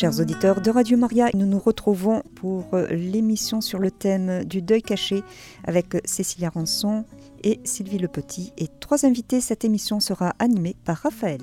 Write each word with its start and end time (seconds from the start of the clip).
Chers 0.00 0.20
auditeurs 0.20 0.60
de 0.60 0.70
Radio 0.70 0.96
Maria, 0.96 1.28
nous 1.34 1.44
nous 1.44 1.58
retrouvons 1.58 2.22
pour 2.36 2.72
euh, 2.72 2.86
l'émission 2.90 3.60
sur 3.60 3.80
le 3.80 3.90
thème 3.90 4.44
du 4.44 4.62
deuil 4.62 4.80
caché 4.80 5.24
avec 5.64 5.96
Cécilia 6.04 6.50
Rançon 6.50 7.04
et 7.42 7.58
Sylvie 7.64 7.98
Le 7.98 8.06
Petit. 8.06 8.52
Et 8.58 8.68
trois 8.78 9.04
invités, 9.04 9.40
cette 9.40 9.64
émission 9.64 9.98
sera 9.98 10.36
animée 10.38 10.76
par 10.84 10.98
Raphaël. 10.98 11.40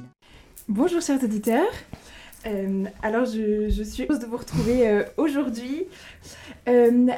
Bonjour 0.70 1.02
chers 1.02 1.22
auditeurs. 1.22 1.68
Euh, 2.46 2.86
alors 3.02 3.26
je, 3.26 3.84
suis 3.84 4.04
heureuse 4.04 4.20
de 4.20 4.26
vous 4.26 4.38
retrouver 4.38 4.88
euh, 4.88 5.04
aujourd'hui. 5.18 5.84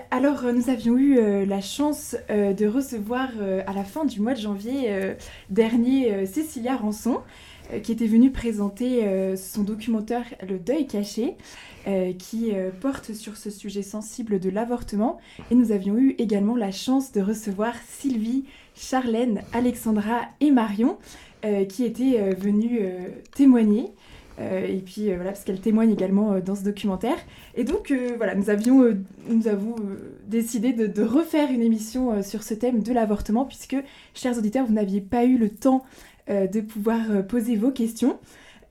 alors 0.09 0.41
nous 0.51 0.71
avions 0.71 0.97
eu 0.97 1.45
la 1.45 1.61
chance 1.61 2.15
de 2.29 2.65
recevoir 2.65 3.29
à 3.67 3.73
la 3.73 3.83
fin 3.83 4.05
du 4.05 4.21
mois 4.21 4.33
de 4.33 4.39
janvier 4.39 5.15
dernier 5.51 6.25
Cécilia 6.25 6.75
Rançon 6.75 7.17
euh, 7.17 7.19
qui 7.83 7.91
était 7.91 8.07
venu 8.07 8.31
présenter 8.31 9.05
euh, 9.05 9.35
son 9.35 9.63
documentaire 9.63 10.25
Le 10.47 10.57
deuil 10.57 10.87
caché, 10.87 11.35
euh, 11.87 12.13
qui 12.13 12.51
porte 12.81 13.13
sur 13.13 13.37
ce 13.37 13.49
sujet 13.49 13.81
sensible 13.81 14.39
de 14.39 14.49
l'avortement. 14.49 15.19
Et 15.51 15.55
nous 15.55 15.71
avions 15.71 15.97
eu 15.97 16.15
également 16.17 16.55
la 16.55 16.71
chance 16.71 17.11
de 17.11 17.21
recevoir 17.21 17.73
Sylvie, 17.87 18.45
Charlène, 18.75 19.41
Alexandra 19.53 20.21
et 20.39 20.51
Marion, 20.51 20.97
qui 21.69 21.85
étaient 21.85 22.33
venues 22.33 22.81
témoigner. 23.33 23.85
et 24.39 24.81
puis 24.85 25.05
voilà, 25.15 25.31
parce 25.31 25.43
qu'elle 25.43 25.61
témoigne 25.61 25.91
également 25.91 26.39
dans 26.39 26.55
ce 26.55 26.63
documentaire. 26.63 27.17
Et 27.55 27.63
donc 27.63 27.93
voilà, 28.17 28.35
nous 28.35 28.49
avions, 28.49 28.83
avons 29.45 29.75
décidé 30.27 30.73
de, 30.73 31.03
refaire 31.03 31.51
une 31.51 31.61
émission 31.61 32.21
sur 32.21 32.43
ce 32.43 32.53
thème 32.53 32.81
de 32.81 32.91
l'avortement, 32.91 33.45
puisque, 33.45 33.77
chers 34.13 34.37
auditeurs, 34.37 34.65
vous 34.65 34.73
n'aviez 34.73 35.01
pas 35.01 35.23
eu 35.23 35.37
le 35.37 35.49
temps 35.49 35.85
euh, 35.85 36.05
de 36.29 36.61
pouvoir 36.61 36.99
euh, 37.09 37.21
poser 37.21 37.55
vos 37.55 37.71
questions. 37.71 38.19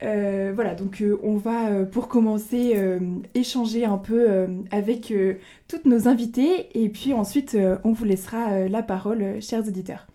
Euh, 0.03 0.51
voilà, 0.53 0.75
donc 0.75 1.03
on 1.23 1.37
va 1.37 1.83
pour 1.85 2.07
commencer 2.07 2.75
échanger 3.33 3.83
un 3.83 3.97
peu 3.97 4.47
avec 4.69 5.11
toutes 5.67 5.85
nos 5.85 6.07
invités 6.07 6.69
et 6.79 6.87
puis 6.89 7.13
ensuite 7.13 7.57
on 7.83 7.93
vous 7.93 8.05
laissera 8.05 8.67
la 8.67 8.83
parole, 8.83 9.41
chers 9.41 9.67
auditeurs. 9.67 10.05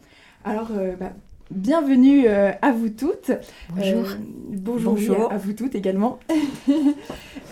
Alors, 0.45 0.71
bah, 1.01 1.13
bienvenue 1.55 2.27
à 2.29 2.73
vous 2.73 2.89
toutes. 2.89 3.31
Bonjour. 3.75 4.05
bonjour, 4.51 5.33
à 5.33 5.37
vous 5.37 5.53
toutes 5.53 5.75
également. 5.75 6.19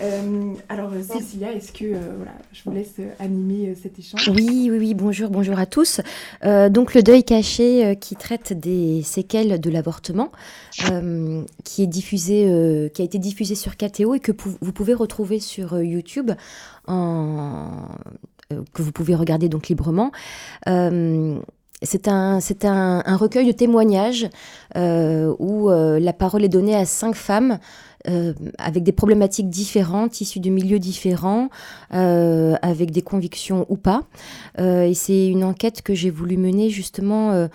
Euh, 0.03 0.55
alors, 0.71 0.93
euh, 0.95 1.03
Cécilia, 1.03 1.53
est-ce 1.53 1.73
que 1.73 1.85
euh, 1.85 1.99
voilà, 2.17 2.33
je 2.55 2.63
vous 2.65 2.73
laisse 2.73 2.95
animer 3.19 3.75
cet 3.75 3.99
échange? 3.99 4.31
Oui, 4.31 4.69
oui, 4.71 4.79
oui, 4.79 4.95
bonjour, 4.95 5.29
bonjour 5.29 5.59
à 5.59 5.67
tous. 5.67 6.01
donc, 6.43 6.95
le 6.95 7.03
deuil 7.03 7.23
caché 7.23 7.99
qui 8.01 8.17
traite 8.17 8.55
des 8.55 9.03
séquelles 9.03 9.61
de 9.61 9.69
l'avortement, 9.69 10.33
qui, 11.65 11.83
est 11.83 11.87
diffusé, 11.87 12.91
qui 12.95 13.03
a 13.03 13.05
été 13.05 13.19
diffusé 13.19 13.55
sur 13.55 13.77
KTO 13.77 14.15
et 14.15 14.21
que 14.21 14.33
vous 14.61 14.73
pouvez 14.73 14.95
retrouver 14.95 15.39
sur 15.39 15.79
YouTube, 15.83 16.31
en, 16.87 17.71
que 18.73 18.83
vous 18.83 18.93
pouvez 18.93 19.15
regarder 19.15 19.51
donc 19.51 19.69
librement. 19.69 20.13
C'est 21.83 22.09
un, 22.09 22.41
c'est 22.41 22.65
un, 22.65 23.17
recueil 23.17 23.47
de 23.47 23.53
témoignages 23.53 24.29
où 24.77 25.71
la 25.71 26.13
parole 26.13 26.45
est 26.45 26.49
donnée 26.49 26.77
à 26.77 26.85
cinq 26.85 27.15
femmes 27.15 27.59
euh, 28.09 28.33
avec 28.57 28.83
des 28.83 28.93
problématiques 28.93 29.51
différentes, 29.51 30.23
issues 30.23 30.41
de 30.41 30.49
milieux 30.49 30.79
différents, 30.79 31.51
euh, 31.93 32.57
avec 32.63 32.93
des 32.93 33.03
convictions 33.03 33.67
ou 33.69 33.77
pas. 33.77 34.05
Euh, 34.59 34.85
et 34.85 34.95
c'est 34.95 35.27
une 35.27 35.45
enquête 35.45 35.83
que 35.83 35.93
j'ai 35.93 36.09
voulu 36.09 36.39
mener 36.39 36.71
justement 36.71 37.49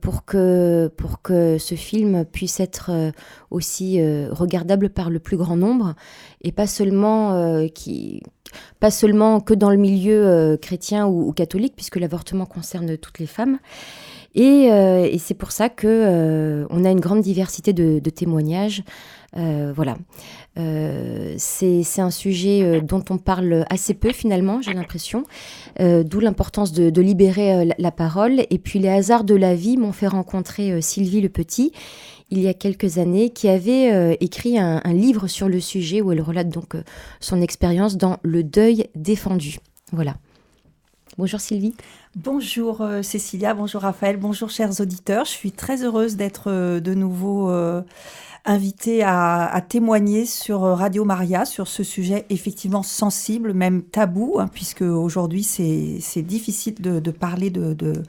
pour, 0.00 0.24
que, 0.24 0.90
pour 0.96 1.20
que 1.20 1.58
ce 1.58 1.74
film 1.74 2.24
puisse 2.24 2.60
être 2.60 3.12
aussi 3.50 4.00
regardable 4.30 4.88
par 4.90 5.10
le 5.10 5.18
plus 5.18 5.36
grand 5.36 5.56
nombre 5.56 5.94
et 6.42 6.52
pas 6.52 6.66
seulement 6.66 7.66
qui 7.74 8.22
pas 8.80 8.90
seulement 8.90 9.40
que 9.40 9.54
dans 9.54 9.70
le 9.70 9.76
milieu 9.76 10.58
chrétien 10.60 11.06
ou, 11.06 11.32
catholique, 11.32 11.74
puisque 11.76 11.96
l'avortement 11.96 12.46
concerne 12.46 12.96
toutes 12.96 13.18
les 13.18 13.26
femmes. 13.26 13.58
Et, 14.34 14.66
et 14.66 15.18
c'est 15.18 15.34
pour 15.34 15.50
ça 15.50 15.68
que 15.68 16.66
on 16.70 16.84
a 16.84 16.90
une 16.90 17.00
grande 17.00 17.20
diversité 17.20 17.72
de, 17.72 17.98
témoignages 18.10 18.84
euh, 19.36 19.72
voilà. 19.74 19.96
Euh, 20.58 21.34
c'est 21.38 22.00
un 22.00 22.10
sujet 22.10 22.62
euh, 22.62 22.80
dont 22.80 23.04
on 23.10 23.18
parle 23.18 23.64
assez 23.70 23.94
peu 23.94 24.12
finalement, 24.12 24.60
j'ai 24.60 24.72
l'impression, 24.72 25.24
d'où 25.78 26.20
l'importance 26.20 26.72
de, 26.72 27.00
libérer 27.00 27.68
la, 27.78 27.90
parole. 27.90 28.44
Et 28.50 28.58
puis 28.58 28.78
les 28.78 28.88
hasards 28.88 29.24
de 29.24 29.34
la 29.34 29.54
vie 29.54 29.76
m'ont 29.76 29.92
fait 29.92 30.08
rencontrer 30.08 30.80
Sylvie 30.82 31.20
Le 31.20 31.28
Petit 31.28 31.72
il 32.32 32.40
y 32.40 32.46
a 32.46 32.54
quelques 32.54 32.98
années, 32.98 33.30
qui 33.30 33.48
avait 33.48 34.16
écrit 34.20 34.56
un, 34.56 34.80
livre 34.92 35.26
sur 35.26 35.48
le 35.48 35.58
sujet 35.58 36.00
où 36.00 36.12
elle 36.12 36.20
relate 36.20 36.48
donc 36.48 36.76
son 37.18 37.40
expérience 37.40 37.96
dans 37.96 38.18
Le 38.22 38.44
deuil 38.44 38.86
défendu. 38.94 39.58
Voilà. 39.90 40.16
Bonjour 41.18 41.40
Sylvie. 41.40 41.74
Bonjour 42.16 42.84
Cécilia, 43.02 43.54
bonjour 43.54 43.82
Raphaël, 43.82 44.16
bonjour 44.16 44.50
chers 44.50 44.80
auditeurs. 44.80 45.24
Je 45.26 45.30
suis 45.30 45.52
très 45.52 45.84
heureuse 45.84 46.16
d'être 46.16 46.50
de 46.50 46.94
nouveau 46.94 47.48
invité 48.44 49.02
à, 49.04 49.64
témoigner 49.68 50.26
sur 50.26 50.62
Radio 50.62 51.04
Maria 51.04 51.44
sur 51.44 51.68
ce 51.68 51.84
sujet 51.84 52.26
effectivement 52.30 52.82
sensible, 52.82 53.52
même 53.52 53.82
tabou, 53.82 54.38
hein, 54.38 54.48
puisque 54.52 54.82
aujourd'hui 54.82 55.44
c'est 55.44 56.22
difficile 56.22 56.74
de, 56.80 57.10
parler 57.12 57.50
de, 57.50 58.02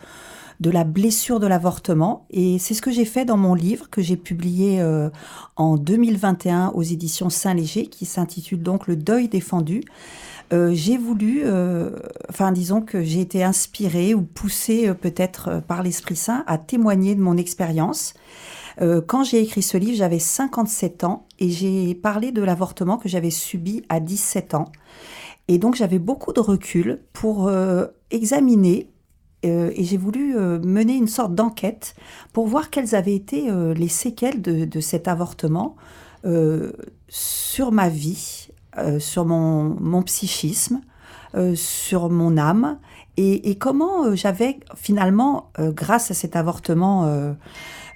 la 0.63 0.83
blessure 0.83 1.39
de 1.39 1.45
l'avortement. 1.47 2.25
Et 2.31 2.57
c'est 2.57 2.73
ce 2.73 2.81
que 2.81 2.91
j'ai 2.91 3.05
fait 3.05 3.25
dans 3.25 3.37
mon 3.37 3.53
livre 3.53 3.89
que 3.89 4.01
j'ai 4.01 4.17
publié 4.17 4.81
euh, 4.81 5.09
en 5.57 5.77
2021 5.77 6.69
aux 6.69 6.83
éditions 6.83 7.29
Saint-Léger, 7.29 7.85
qui 7.85 8.05
s'intitule 8.05 8.63
donc 8.63 8.87
Le 8.87 8.95
deuil 8.95 9.27
défendu. 9.27 9.83
Euh, 10.53 10.71
j'ai 10.73 10.97
voulu, 10.97 11.43
euh, 11.45 11.91
enfin 12.29 12.51
disons 12.51 12.81
que 12.81 13.03
j'ai 13.03 13.21
été 13.21 13.43
inspirée 13.43 14.13
ou 14.13 14.21
poussée 14.21 14.93
peut-être 14.93 15.61
par 15.67 15.81
l'Esprit 15.81 16.17
Saint 16.17 16.43
à 16.45 16.57
témoigner 16.57 17.15
de 17.15 17.21
mon 17.21 17.37
expérience 17.37 18.13
euh, 18.81 19.01
quand 19.05 19.23
j'ai 19.23 19.41
écrit 19.41 19.61
ce 19.61 19.77
livre, 19.77 19.95
j'avais 19.95 20.19
57 20.19 21.03
ans 21.03 21.27
et 21.39 21.49
j'ai 21.49 21.93
parlé 21.95 22.31
de 22.31 22.41
l'avortement 22.41 22.97
que 22.97 23.09
j'avais 23.09 23.29
subi 23.29 23.83
à 23.89 23.99
17 23.99 24.53
ans. 24.53 24.71
Et 25.47 25.57
donc 25.57 25.75
j'avais 25.75 25.99
beaucoup 25.99 26.33
de 26.33 26.39
recul 26.39 27.01
pour 27.13 27.47
euh, 27.47 27.87
examiner 28.09 28.89
euh, 29.45 29.71
et 29.75 29.83
j'ai 29.83 29.97
voulu 29.97 30.35
mener 30.35 30.93
une 30.95 31.07
sorte 31.07 31.35
d'enquête 31.35 31.95
pour 32.31 32.47
voir 32.47 32.69
quelles 32.69 32.95
avaient 32.95 33.15
été 33.15 33.49
les 33.75 33.87
séquelles 33.87 34.41
de, 34.41 34.79
cet 34.79 35.07
avortement 35.07 35.75
sur 37.09 37.71
ma 37.71 37.89
vie, 37.89 38.50
sur 38.99 39.25
mon, 39.25 40.03
psychisme, 40.03 40.81
sur 41.55 42.09
mon 42.09 42.37
âme, 42.37 42.77
et 43.17 43.55
comment 43.55 44.15
j'avais 44.15 44.59
finalement, 44.75 45.51
grâce 45.57 46.11
à 46.11 46.13
cet 46.13 46.35
avortement, 46.35 47.35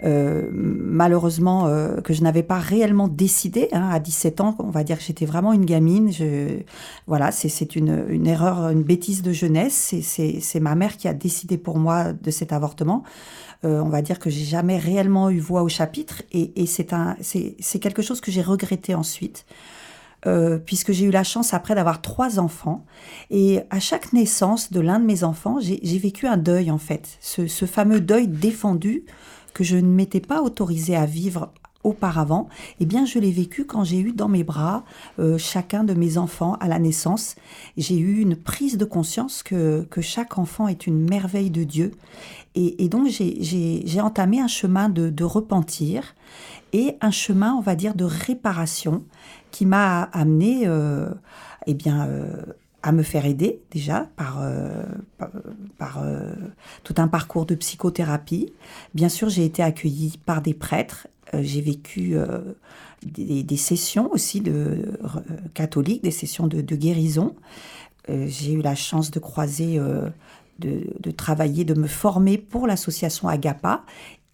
euh, 0.03 0.49
malheureusement 0.51 1.67
euh, 1.67 2.01
que 2.01 2.13
je 2.13 2.21
n'avais 2.21 2.43
pas 2.43 2.59
réellement 2.59 3.07
décidé 3.07 3.69
hein, 3.71 3.89
à 3.91 3.99
17 3.99 4.41
ans. 4.41 4.55
On 4.59 4.69
va 4.69 4.83
dire 4.83 4.97
que 4.97 5.03
j'étais 5.03 5.25
vraiment 5.25 5.53
une 5.53 5.65
gamine. 5.65 6.11
Je, 6.11 6.59
voilà, 7.07 7.31
c'est 7.31 7.75
une, 7.75 8.05
une, 8.09 8.27
erreur, 8.27 8.69
une 8.69 8.83
bêtise 8.83 9.21
de 9.21 9.31
jeunesse. 9.31 9.95
C'est 10.01 10.59
ma 10.59 10.75
mère 10.75 10.97
qui 10.97 11.07
a 11.07 11.13
décidé 11.13 11.57
pour 11.57 11.79
moi 11.79 12.13
de 12.13 12.31
cet 12.31 12.51
avortement. 12.51 13.03
Euh, 13.63 13.79
on 13.79 13.89
va 13.89 14.01
dire 14.01 14.19
que 14.19 14.29
j'ai 14.29 14.43
jamais 14.43 14.77
réellement 14.77 15.29
eu 15.29 15.39
voix 15.39 15.63
au 15.63 15.69
chapitre 15.69 16.23
et, 16.31 16.61
et 16.61 16.65
c'est 16.65 17.79
quelque 17.79 18.01
chose 18.01 18.19
que 18.19 18.31
j'ai 18.31 18.41
regretté 18.41 18.95
ensuite. 18.95 19.45
Euh, 20.27 20.57
puisque 20.57 20.91
j'ai 20.91 21.05
eu 21.05 21.11
la 21.11 21.23
chance 21.23 21.53
après 21.53 21.75
d'avoir 21.75 22.01
trois 22.01 22.39
enfants. 22.39 22.83
Et 23.29 23.59
à 23.69 23.79
chaque 23.79 24.11
naissance 24.11 24.71
de 24.71 24.79
l'un 24.79 24.99
de 24.99 25.05
mes 25.05 25.23
enfants, 25.23 25.59
j'ai 25.61 25.99
vécu 25.99 26.25
un 26.25 26.37
deuil 26.37 26.71
en 26.71 26.79
fait. 26.79 27.17
Ce, 27.21 27.45
ce 27.45 27.65
fameux 27.65 28.01
deuil 28.01 28.27
défendu 28.27 29.05
que 29.53 29.63
je 29.63 29.77
ne 29.77 29.87
m'étais 29.87 30.21
pas 30.21 30.41
autorisée 30.41 30.95
à 30.95 31.05
vivre 31.05 31.51
auparavant, 31.85 32.49
eh 32.79 32.85
bien, 32.85 33.05
je 33.05 33.19
l'ai 33.19 33.31
vécu 33.31 33.65
quand 33.65 33.83
j'ai 33.83 33.99
eu 33.99 34.11
dans 34.11 34.27
mes 34.27 34.43
bras 34.43 34.83
euh, 35.19 35.37
chacun 35.37 35.83
de 35.83 35.93
mes 35.93 36.17
enfants 36.17 36.55
à 36.59 36.67
la 36.67 36.79
naissance. 36.79 37.35
J'ai 37.77 37.97
eu 37.97 38.19
une 38.19 38.35
prise 38.35 38.77
de 38.77 38.85
conscience 38.85 39.43
que, 39.43 39.87
que 39.89 40.01
chaque 40.01 40.37
enfant 40.37 40.67
est 40.67 40.87
une 40.87 41.07
merveille 41.07 41.51
de 41.51 41.63
Dieu. 41.63 41.91
Et, 42.55 42.87
donc, 42.87 43.09
j'ai 43.09 44.01
entamé 44.01 44.39
un 44.39 44.47
chemin 44.47 44.87
de, 44.87 45.23
repentir 45.23 46.15
et 46.71 46.97
un 47.01 47.11
chemin, 47.11 47.53
on 47.53 47.59
va 47.59 47.75
dire, 47.75 47.95
de 47.95 48.05
réparation 48.05 49.03
qui 49.55 49.65
m'a 49.65 50.03
amené, 50.11 50.63
euh, 50.65 51.07
eh 51.65 51.73
bien, 51.73 52.07
euh, 52.07 52.25
à 52.83 52.91
me 52.91 53.03
faire 53.03 53.25
aider 53.25 53.61
déjà 53.71 54.09
par, 54.17 54.41
euh, 54.43 56.33
tout 56.83 56.95
un 56.97 57.07
parcours 57.07 57.45
de 57.45 57.55
psychothérapie. 57.55 58.51
Bien 58.95 59.07
sûr, 59.07 59.29
j'ai 59.29 59.45
été 59.45 59.63
accueillie 59.63 60.19
par 60.25 60.41
des 60.41 60.53
prêtres. 60.53 61.07
J'ai 61.33 61.61
vécu 61.61 62.15
des, 63.01 63.57
sessions 63.57 64.11
aussi 64.11 64.41
de 64.41 64.99
catholiques, 65.53 66.03
des 66.03 66.11
sessions 66.11 66.47
de, 66.47 66.75
guérison. 66.75 67.33
j'ai 68.09 68.53
eu 68.53 68.61
la 68.61 68.75
chance 68.75 69.09
de 69.09 69.19
croiser, 69.19 69.79
de, 70.59 70.83
de, 70.99 71.11
travailler, 71.11 71.63
de 71.63 71.73
me 71.73 71.87
former 71.87 72.37
pour 72.37 72.67
l'association 72.67 73.27
Agapa 73.27 73.83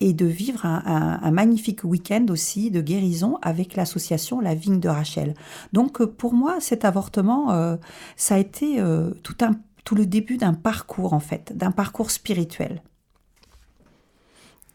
et 0.02 0.14
de 0.14 0.26
vivre 0.26 0.66
un, 0.66 1.32
magnifique 1.32 1.84
week-end 1.84 2.26
aussi 2.30 2.72
de 2.72 2.82
guérison 2.82 3.38
avec 3.42 3.76
l'association 3.76 4.42
La 4.42 4.56
Vigne 4.56 4.80
de 4.80 4.90
Rachel. 4.90 5.36
Donc 5.72 6.04
pour 6.04 6.34
moi, 6.34 6.60
cet 6.60 6.84
avortement, 6.84 7.78
ça 8.18 8.36
a 8.36 8.38
été 8.38 8.84
tout, 9.24 9.36
un, 9.42 9.56
tout 9.86 9.96
le 9.96 10.06
début 10.06 10.38
d'un 10.38 10.54
parcours 10.54 11.14
en 11.14 11.20
fait, 11.20 11.56
d'un 11.56 11.72
parcours 11.72 12.12
spirituel. 12.12 12.82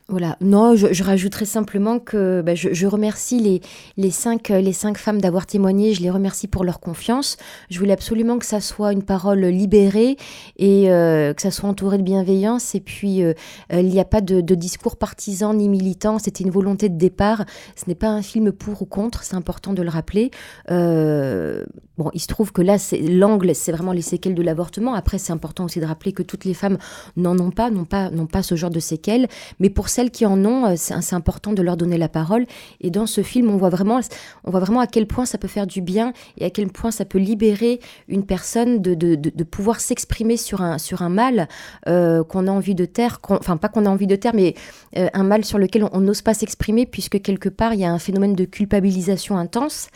Voilà. 0.08 0.36
Non, 0.40 0.76
je, 0.76 0.92
je, 0.92 1.02
rajouterais 1.02 1.46
simplement 1.46 1.98
que 1.98 2.40
bah, 2.40 2.54
je, 2.54 2.86
remercie 2.86 3.40
les, 3.40 3.60
les, 3.96 4.12
cinq, 4.12 4.50
les 4.50 4.72
cinq 4.72 4.98
femmes 4.98 5.20
d'avoir 5.20 5.46
témoigné. 5.46 5.94
Je 5.94 6.00
les 6.00 6.10
remercie 6.10 6.46
pour 6.46 6.62
leur 6.62 6.78
confiance. 6.78 7.36
Je 7.70 7.80
voulais 7.80 7.92
absolument 7.92 8.38
que 8.38 8.46
ça 8.46 8.60
soit 8.60 8.92
une 8.92 9.02
parole 9.02 9.40
libérée 9.40 10.16
et 10.58 10.92
euh, 10.92 11.34
que 11.34 11.42
ça 11.42 11.50
soit 11.50 11.68
entouré 11.68 11.98
de 11.98 12.04
bienveillance. 12.04 12.76
Et 12.76 12.80
puis, 12.80 13.24
euh, 13.24 13.32
euh, 13.72 13.80
il 13.80 13.88
n'y 13.88 13.98
a 13.98 14.04
pas 14.04 14.20
de, 14.20 14.40
discours 14.54 14.96
partisan 14.96 15.54
ni 15.54 15.68
militant. 15.68 16.20
C'était 16.20 16.44
une 16.44 16.52
volonté 16.52 16.88
de 16.88 16.96
départ. 16.96 17.44
Ce 17.74 17.86
n'est 17.88 17.96
pas 17.96 18.08
un 18.08 18.22
film 18.22 18.52
pour 18.52 18.82
ou 18.82 18.86
contre. 18.86 19.24
C'est 19.24 19.34
important 19.34 19.72
de 19.72 19.82
le 19.82 19.90
rappeler. 19.90 20.30
bon, 20.68 22.10
il 22.14 22.20
se 22.20 22.28
trouve 22.28 22.52
que 22.52 22.62
là, 22.62 22.76
l'angle, 23.08 23.56
c'est 23.56 23.72
vraiment 23.72 23.92
les 23.92 24.02
séquelles 24.02 24.36
de 24.36 24.42
l'avortement. 24.42 24.94
Après, 24.94 25.18
c'est 25.18 25.32
important 25.32 25.64
aussi 25.64 25.80
de 25.80 25.84
rappeler 25.84 26.12
que 26.12 26.22
toutes 26.22 26.44
les 26.44 26.54
femmes 26.54 26.78
n'en 27.16 27.36
ont 27.40 27.50
pas, 27.50 27.70
n'ont 27.70 27.86
pas, 27.86 28.08
pas 28.30 28.44
ce 28.44 28.54
genre 28.54 28.70
de 28.70 28.78
séquelles. 28.78 29.26
Mais 29.58 29.68
pour 29.68 29.88
celles 29.96 30.10
qui 30.10 30.26
en 30.26 30.44
ont, 30.44 30.66
euh, 30.66 30.74
c'est 30.76 31.14
important 31.14 31.54
de 31.54 31.62
leur 31.62 31.78
donner 31.78 31.96
la 31.96 32.10
parole. 32.10 32.44
Et 32.82 32.90
dans 32.90 33.06
ce 33.06 33.22
film, 33.22 33.48
on 33.48 33.56
voit 33.56 33.70
vraiment, 33.70 33.98
on 34.44 34.50
voit 34.50 34.60
vraiment 34.60 34.80
à 34.80 34.86
quel 34.86 35.06
point 35.06 35.24
ça 35.24 35.38
peut 35.38 35.48
faire 35.48 35.66
du 35.66 35.80
bien 35.80 36.12
et 36.36 36.44
à 36.44 36.50
quel 36.50 36.68
point 36.68 36.90
ça 36.90 37.06
peut 37.06 37.16
libérer 37.16 37.80
une 38.06 38.26
personne 38.26 38.82
de, 38.82 38.92
de, 38.92 39.14
de, 39.14 39.44
pouvoir 39.44 39.80
s'exprimer 39.80 40.36
sur 40.36 40.60
un, 40.60 40.76
sur 40.76 41.00
un 41.00 41.08
mal 41.08 41.48
euh, 41.88 42.22
qu'on 42.24 42.46
a 42.46 42.50
envie 42.50 42.74
de 42.74 42.84
taire, 42.84 43.20
enfin 43.30 43.56
pas 43.56 43.70
qu'on 43.70 43.86
a 43.86 43.88
envie 43.88 44.06
de 44.06 44.16
taire, 44.16 44.34
mais 44.34 44.54
euh, 44.98 45.08
un 45.14 45.22
mal 45.22 45.46
sur 45.46 45.58
lequel 45.58 45.88
on 45.90 46.00
n'ose 46.00 46.20
pas 46.20 46.34
s'exprimer 46.34 46.84
puisque 46.84 47.22
quelque 47.22 47.48
part 47.48 47.72
il 47.72 47.80
y 47.80 47.86
a 47.86 47.90
un 47.90 47.98
phénomène 47.98 48.34
de 48.34 48.44
culpabilisation 48.44 49.38
intense, 49.38 49.88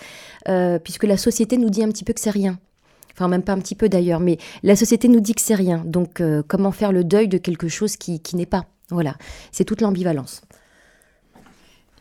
puisque 0.82 1.04
la 1.04 1.18
société 1.18 1.58
nous 1.58 1.68
dit 1.68 1.84
un 1.84 1.90
petit 1.90 2.04
peu 2.04 2.14
que 2.14 2.20
c'est 2.20 2.30
rien 2.30 2.58
enfin 3.12 3.28
même 3.28 3.42
pas 3.42 3.52
un 3.52 3.58
petit 3.58 3.74
peu 3.74 3.90
d'ailleurs, 3.90 4.20
mais 4.20 4.38
la 4.62 4.76
société 4.76 5.08
nous 5.08 5.20
dit 5.20 5.34
que 5.34 5.42
c'est 5.42 5.54
rien. 5.54 5.82
Donc 5.84 6.22
comment 6.48 6.72
faire 6.72 6.92
le 6.92 7.04
deuil 7.04 7.28
de 7.28 7.36
quelque 7.36 7.68
chose 7.68 7.96
qui, 7.96 8.20
qui 8.20 8.36
n'est 8.36 8.46
pas? 8.46 8.64
Voilà, 8.90 9.16
c'est 9.52 9.64
toute 9.64 9.80
l'ambivalence. 9.80 10.42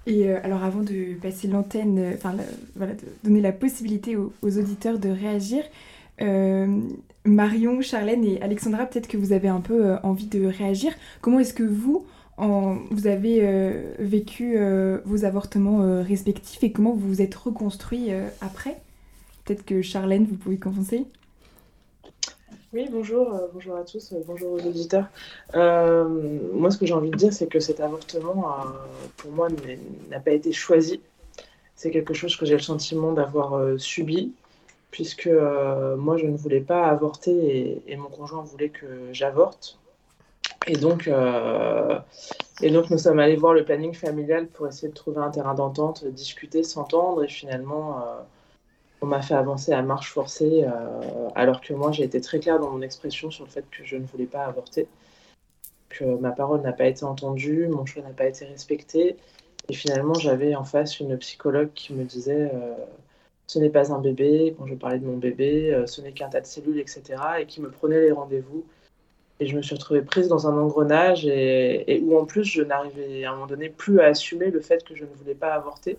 Et 0.10 0.28
euh, 0.28 0.40
alors 0.44 0.64
avant 0.64 0.82
de 0.82 1.14
passer 1.22 1.48
l'antenne, 1.48 2.00
euh, 2.00 2.14
enfin 2.16 2.36
voilà, 2.76 2.94
de 2.94 3.06
donner 3.24 3.42
la 3.42 3.52
possibilité 3.52 4.16
aux, 4.16 4.32
auditeurs 4.42 4.98
de 4.98 5.10
réagir, 5.10 5.64
euh, 6.22 6.80
Marion, 7.26 7.82
Charlène 7.82 8.26
et 8.26 8.42
Alexandra, 8.42 8.86
peut-être 8.86 9.08
que 9.08 9.18
vous 9.18 9.34
avez 9.34 9.50
un 9.50 9.62
peu 9.62 9.96
envie 10.04 10.26
de 10.26 10.46
réagir. 10.46 10.92
Comment 11.22 11.40
est-ce 11.40 11.54
que 11.54 11.64
vous, 11.64 12.06
vous 12.38 13.08
avez 13.08 13.46
vécu 14.00 14.58
vos 15.04 15.26
avortements 15.26 16.02
respectifs 16.02 16.64
et 16.64 16.72
comment 16.72 16.94
vous 16.94 17.08
vous 17.08 17.22
êtes 17.22 17.36
reconstruit 17.36 18.08
après? 18.40 18.82
Peut-être 19.44 19.66
que 19.66 19.82
Charlène, 19.82 20.26
vous 20.26 20.38
pouvez 20.38 20.58
commencer 20.58 21.06
oui, 22.72 22.88
bonjour, 22.92 23.34
euh, 23.34 23.48
bonjour 23.52 23.76
à 23.76 23.84
tous, 23.84 24.14
euh, 24.14 24.22
bonjour 24.28 24.54
aux 24.54 24.60
auditeurs. 24.60 25.06
Euh, 25.56 26.08
moi, 26.54 26.70
ce 26.70 26.78
que 26.78 26.86
j'ai 26.86 26.94
envie 26.94 27.10
de 27.10 27.16
dire, 27.16 27.34
c'est 27.34 27.48
que 27.48 27.60
cet 27.60 27.80
avortement, 27.80 28.46
pour 29.18 29.32
moi, 29.32 29.48
n'a 30.10 30.20
pas 30.20 30.32
été 30.32 30.52
choisi. 30.52 31.02
C'est 31.76 31.90
quelque 31.90 32.14
chose 32.14 32.36
que 32.36 32.46
j'ai 32.46 32.54
le 32.54 32.62
sentiment 32.62 33.12
d'avoir 33.12 33.80
subi, 33.80 34.34
puisque 34.92 35.30
moi, 35.98 36.18
je 36.18 36.28
ne 36.28 36.38
voulais 36.38 36.62
pas 36.62 36.86
avorter 36.86 37.82
et, 37.88 37.96
mon 37.96 38.10
conjoint 38.10 38.44
voulait 38.44 38.70
que 38.70 38.86
j'avorte. 39.14 39.80
Et 40.68 40.76
donc, 40.76 41.10
et 42.62 42.70
donc, 42.70 42.90
nous 42.92 42.98
sommes 42.98 43.20
allés 43.20 43.38
voir 43.38 43.54
le 43.54 43.64
planning 43.66 43.94
familial 43.94 44.48
pour 44.48 44.68
essayer 44.68 44.90
de 44.90 44.94
trouver 44.94 45.22
un 45.22 45.32
terrain 45.32 45.56
d'entente, 45.56 46.06
discuter, 46.06 46.64
s'entendre, 46.64 47.24
et 47.24 47.30
finalement 47.30 48.04
on 49.02 49.08
m'a 49.08 49.22
fait 49.22 49.34
avancer 49.34 49.72
à 49.72 49.82
marche 49.82 50.12
forcée, 50.12 50.64
euh, 50.64 51.30
alors 51.36 51.62
que 51.62 51.74
moi 51.74 51.92
j'ai 51.92 52.04
été 52.04 52.20
très 52.22 52.40
claire 52.40 52.60
dans 52.60 52.70
mon 52.70 52.82
expression 52.82 53.32
sur 53.32 53.46
le 53.46 53.50
fait 53.50 53.66
que 53.72 53.84
je 53.84 53.96
ne 53.96 54.06
voulais 54.06 54.26
pas 54.26 54.46
avorter, 54.46 54.88
que 55.90 56.04
ma 56.04 56.32
parole 56.32 56.62
n'a 56.62 56.74
pas 56.74 56.88
été 56.88 57.04
entendue, 57.06 57.68
mon 57.68 57.86
choix 57.86 58.04
n'a 58.04 58.10
pas 58.10 58.28
été 58.28 58.46
respecté, 58.46 59.16
et 59.70 59.74
finalement 59.74 60.16
j'avais 60.16 60.56
en 60.56 60.66
face 60.66 61.00
une 61.00 61.18
psychologue 61.18 61.72
qui 61.74 61.94
me 61.94 62.04
disait 62.04 62.52
euh, 62.54 62.76
ce 63.48 63.60
n'est 63.60 63.70
pas 63.70 63.92
un 63.94 64.00
bébé, 64.00 64.56
quand 64.58 64.68
je 64.68 64.76
parlais 64.76 65.00
de 65.00 65.06
mon 65.06 65.18
bébé, 65.18 65.74
euh, 65.74 65.88
ce 65.88 66.02
n'est 66.02 66.12
qu'un 66.12 66.30
tas 66.30 66.42
de 66.42 66.46
cellules, 66.46 66.80
etc., 66.80 67.04
et 67.40 67.46
qui 67.46 67.62
me 67.62 67.70
prenait 67.70 68.02
les 68.02 68.12
rendez-vous. 68.12 68.64
Et 69.40 69.48
je 69.48 69.56
me 69.56 69.62
suis 69.62 69.74
retrouvée 69.74 70.02
prise 70.02 70.28
dans 70.28 70.48
un 70.48 70.58
engrenage 70.58 71.26
et, 71.26 71.96
et 71.96 72.02
où 72.02 72.18
en 72.18 72.26
plus 72.26 72.44
je 72.44 72.62
n'arrivais 72.62 73.24
à 73.24 73.32
un 73.32 73.34
moment 73.36 73.48
donné 73.48 73.70
plus 73.70 74.02
à 74.02 74.08
assumer 74.08 74.52
le 74.52 74.60
fait 74.60 74.84
que 74.84 74.96
je 74.96 75.06
ne 75.06 75.10
voulais 75.16 75.34
pas 75.34 75.54
avorter 75.54 75.98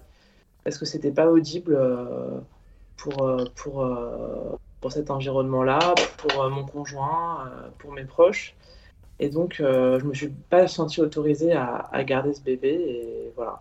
parce 0.63 0.77
que 0.77 0.85
c'était 0.85 1.11
pas 1.11 1.31
audible 1.31 1.75
pour, 3.01 3.23
euh, 3.23 3.45
pour, 3.57 3.83
euh, 3.83 4.57
pour 4.81 4.93
cet 4.93 5.11
environnement-là, 5.11 5.95
pour 6.19 6.43
euh, 6.43 6.51
mon 6.51 6.65
conjoint, 6.65 7.51
pour 7.79 7.93
mes 7.93 8.05
proches. 8.05 8.55
Et 9.19 9.29
donc, 9.29 9.57
je 9.59 10.03
ne 10.03 10.09
me 10.09 10.15
suis 10.15 10.29
pas 10.29 10.67
sentie 10.67 11.01
autorisée 11.01 11.53
à, 11.53 12.05
garder 12.05 12.33
ce 12.33 12.41
bébé. 12.41 12.69
Et 12.71 13.33
voilà. 13.37 13.61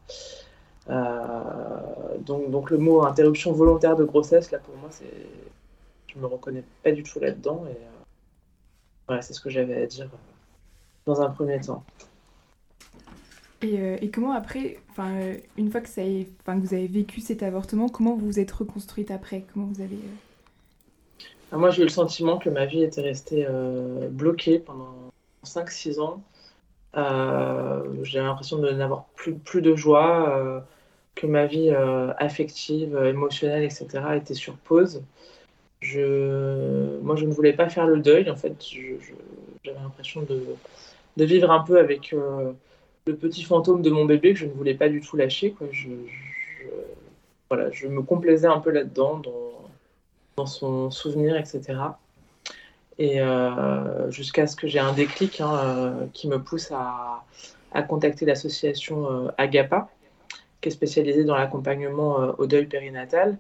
donc, 2.20 2.50
donc, 2.50 2.70
le 2.70 2.78
mot 2.78 3.04
interruption 3.04 3.52
volontaire 3.52 3.96
de 3.98 4.06
grossesse, 4.06 4.52
là, 4.52 4.60
pour 4.60 4.76
moi, 4.78 4.90
c'est. 4.92 5.28
Je 6.08 6.18
me 6.18 6.26
reconnais 6.26 6.64
pas 6.84 6.92
du 6.92 7.04
tout 7.04 7.20
là-dedans. 7.20 7.66
Et 7.70 7.78
voilà, 9.08 9.22
c'est 9.22 9.34
ce 9.34 9.42
que 9.42 9.50
j'avais 9.50 9.84
à 9.84 9.86
dire 9.86 10.10
dans 11.06 11.22
un 11.22 11.30
premier 11.30 11.60
temps. 11.60 11.84
Et, 13.62 14.06
et, 14.06 14.10
comment 14.10 14.32
après, 14.32 14.80
enfin, 14.90 15.12
une 15.58 15.70
fois 15.70 15.82
que, 15.82 15.90
vous 16.60 16.74
avez 16.74 16.88
vécu 16.88 17.20
cet 17.20 17.44
avortement, 17.44 17.90
comment 17.90 18.16
vous 18.16 18.26
vous 18.26 18.40
êtes 18.40 18.52
reconstruite 18.52 19.12
après? 19.12 19.44
Comment 19.54 19.66
vous 19.66 19.82
avez 19.82 19.96
euh 19.96 21.26
ah, 21.52 21.58
Moi, 21.58 21.70
j'ai 21.72 21.82
eu 21.82 21.86
le 21.86 21.92
sentiment 21.92 22.38
que 22.38 22.50
ma 22.50 22.66
vie 22.66 22.84
était 22.84 23.02
restée 23.02 23.46
euh, 23.48 24.08
bloquée 24.10 24.60
pendant 24.60 24.96
5-6 25.46 26.00
ans. 26.00 26.24
Euh, 26.96 27.84
j'ai 28.04 28.20
l'impression 28.20 28.60
de 28.60 28.72
n'avoir 28.72 29.06
plus, 29.16 29.34
plus 29.36 29.62
de 29.62 29.76
joie, 29.76 30.64
que 31.16 31.28
ma 31.28 31.46
vie 31.46 31.72
affective, 32.18 32.96
émotionnelle, 32.96 33.64
etc. 33.64 33.88
était 34.16 34.34
sur 34.34 34.56
pause. 34.56 35.04
Je... 35.82 37.00
Moi, 37.02 37.18
je 37.18 37.26
ne 37.26 37.34
voulais 37.34 37.54
pas 37.54 37.68
faire 37.68 37.88
le 37.88 38.00
deuil. 38.00 38.30
En 38.30 38.38
fait, 38.38 38.56
j'avais 39.64 39.80
l'impression 39.80 40.22
de, 40.22 40.44
de, 41.18 41.26
vivre 41.26 41.52
un 41.52 41.60
peu 41.60 41.78
avec 41.78 42.14
le 43.10 43.16
petit 43.16 43.44
fantôme 43.44 43.82
de 43.82 43.90
mon 43.90 44.06
bébé 44.06 44.34
que 44.34 44.40
je 44.40 44.46
ne 44.46 44.52
voulais 44.52 44.76
pas 44.76 44.88
du 44.88 45.02
tout 45.02 45.18
lâcher. 45.18 45.52
Quoi. 45.52 45.68
Je, 45.72 45.90
voilà, 47.50 47.72
je 47.72 47.88
me 47.88 48.02
complaisais 48.04 48.48
un 48.48 48.60
peu 48.60 48.70
là-dedans, 48.70 49.18
dans, 49.18 49.72
dans, 50.38 50.46
son 50.46 50.92
souvenir, 50.92 51.36
etc. 51.36 51.74
Et 53.00 53.20
euh, 53.20 54.12
jusqu'à 54.12 54.46
ce 54.46 54.56
que 54.56 54.68
j'ai 54.68 54.80
un 54.80 54.94
déclic 54.94 55.42
hein, 55.42 55.56
euh, 55.56 56.06
qui 56.14 56.28
me 56.28 56.38
pousse 56.38 56.72
à, 56.72 57.24
à 57.72 57.82
contacter 57.82 58.26
l'association 58.26 59.12
euh, 59.12 59.32
Agapa, 59.38 59.90
qui 60.62 60.70
est 60.70 60.72
spécialisée 60.72 61.24
dans 61.24 61.36
l'accompagnement 61.36 62.36
au 62.38 62.46
deuil 62.46 62.68
périnatal. 62.68 63.38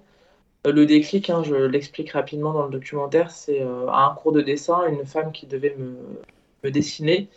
Le 0.65 0.85
déclic, 0.85 1.29
hein, 1.29 1.43
je 1.43 1.55
l'explique 1.55 2.11
rapidement 2.11 2.53
dans 2.53 2.65
le 2.65 2.71
documentaire, 2.71 3.31
c'est 3.31 3.61
à 3.61 4.07
un 4.07 4.15
cours 4.15 4.31
de 4.31 4.41
dessin, 4.41 4.87
une 4.87 5.05
femme 5.05 5.31
qui 5.31 5.45
devait 5.45 5.75
me, 5.77 5.95
me 6.63 6.71
dessiner 6.71 7.29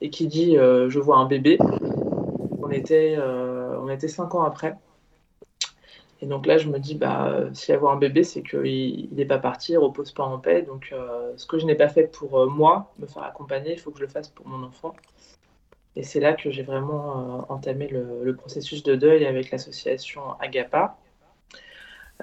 et 0.00 0.10
qui 0.10 0.26
dit 0.26 0.56
euh, 0.56 0.88
je 0.90 0.98
vois 0.98 1.18
un 1.18 1.26
bébé. 1.26 1.58
On 2.62 2.70
était, 2.70 3.14
euh, 3.18 3.78
on 3.80 3.88
était 3.88 4.08
cinq 4.08 4.34
ans 4.34 4.42
après. 4.42 4.76
Et 6.20 6.26
donc 6.26 6.46
là, 6.46 6.56
je 6.56 6.68
me 6.68 6.78
dis, 6.78 6.94
bah, 6.94 7.48
si 7.52 7.72
elle 7.72 7.78
voit 7.78 7.92
un 7.92 7.96
bébé, 7.96 8.24
c'est 8.24 8.42
qu'il 8.42 9.08
n'est 9.12 9.26
pas 9.26 9.38
parti, 9.38 9.72
il 9.72 9.78
repose 9.78 10.12
pas 10.12 10.24
en 10.24 10.38
paix. 10.38 10.62
Donc, 10.62 10.90
euh, 10.92 11.32
ce 11.36 11.46
que 11.46 11.58
je 11.58 11.66
n'ai 11.66 11.74
pas 11.74 11.88
fait 11.88 12.04
pour 12.04 12.50
moi, 12.50 12.92
me 12.98 13.06
faire 13.06 13.24
accompagner, 13.24 13.72
il 13.72 13.78
faut 13.78 13.90
que 13.90 13.98
je 13.98 14.04
le 14.04 14.08
fasse 14.08 14.28
pour 14.28 14.46
mon 14.46 14.64
enfant. 14.66 14.94
Et 15.96 16.02
c'est 16.02 16.20
là 16.20 16.32
que 16.32 16.50
j'ai 16.50 16.62
vraiment 16.62 17.44
entamé 17.50 17.88
le, 17.88 18.34
processus 18.34 18.82
de 18.82 18.94
deuil 18.96 19.26
avec 19.26 19.50
l'association 19.50 20.22
Agapa. 20.40 20.96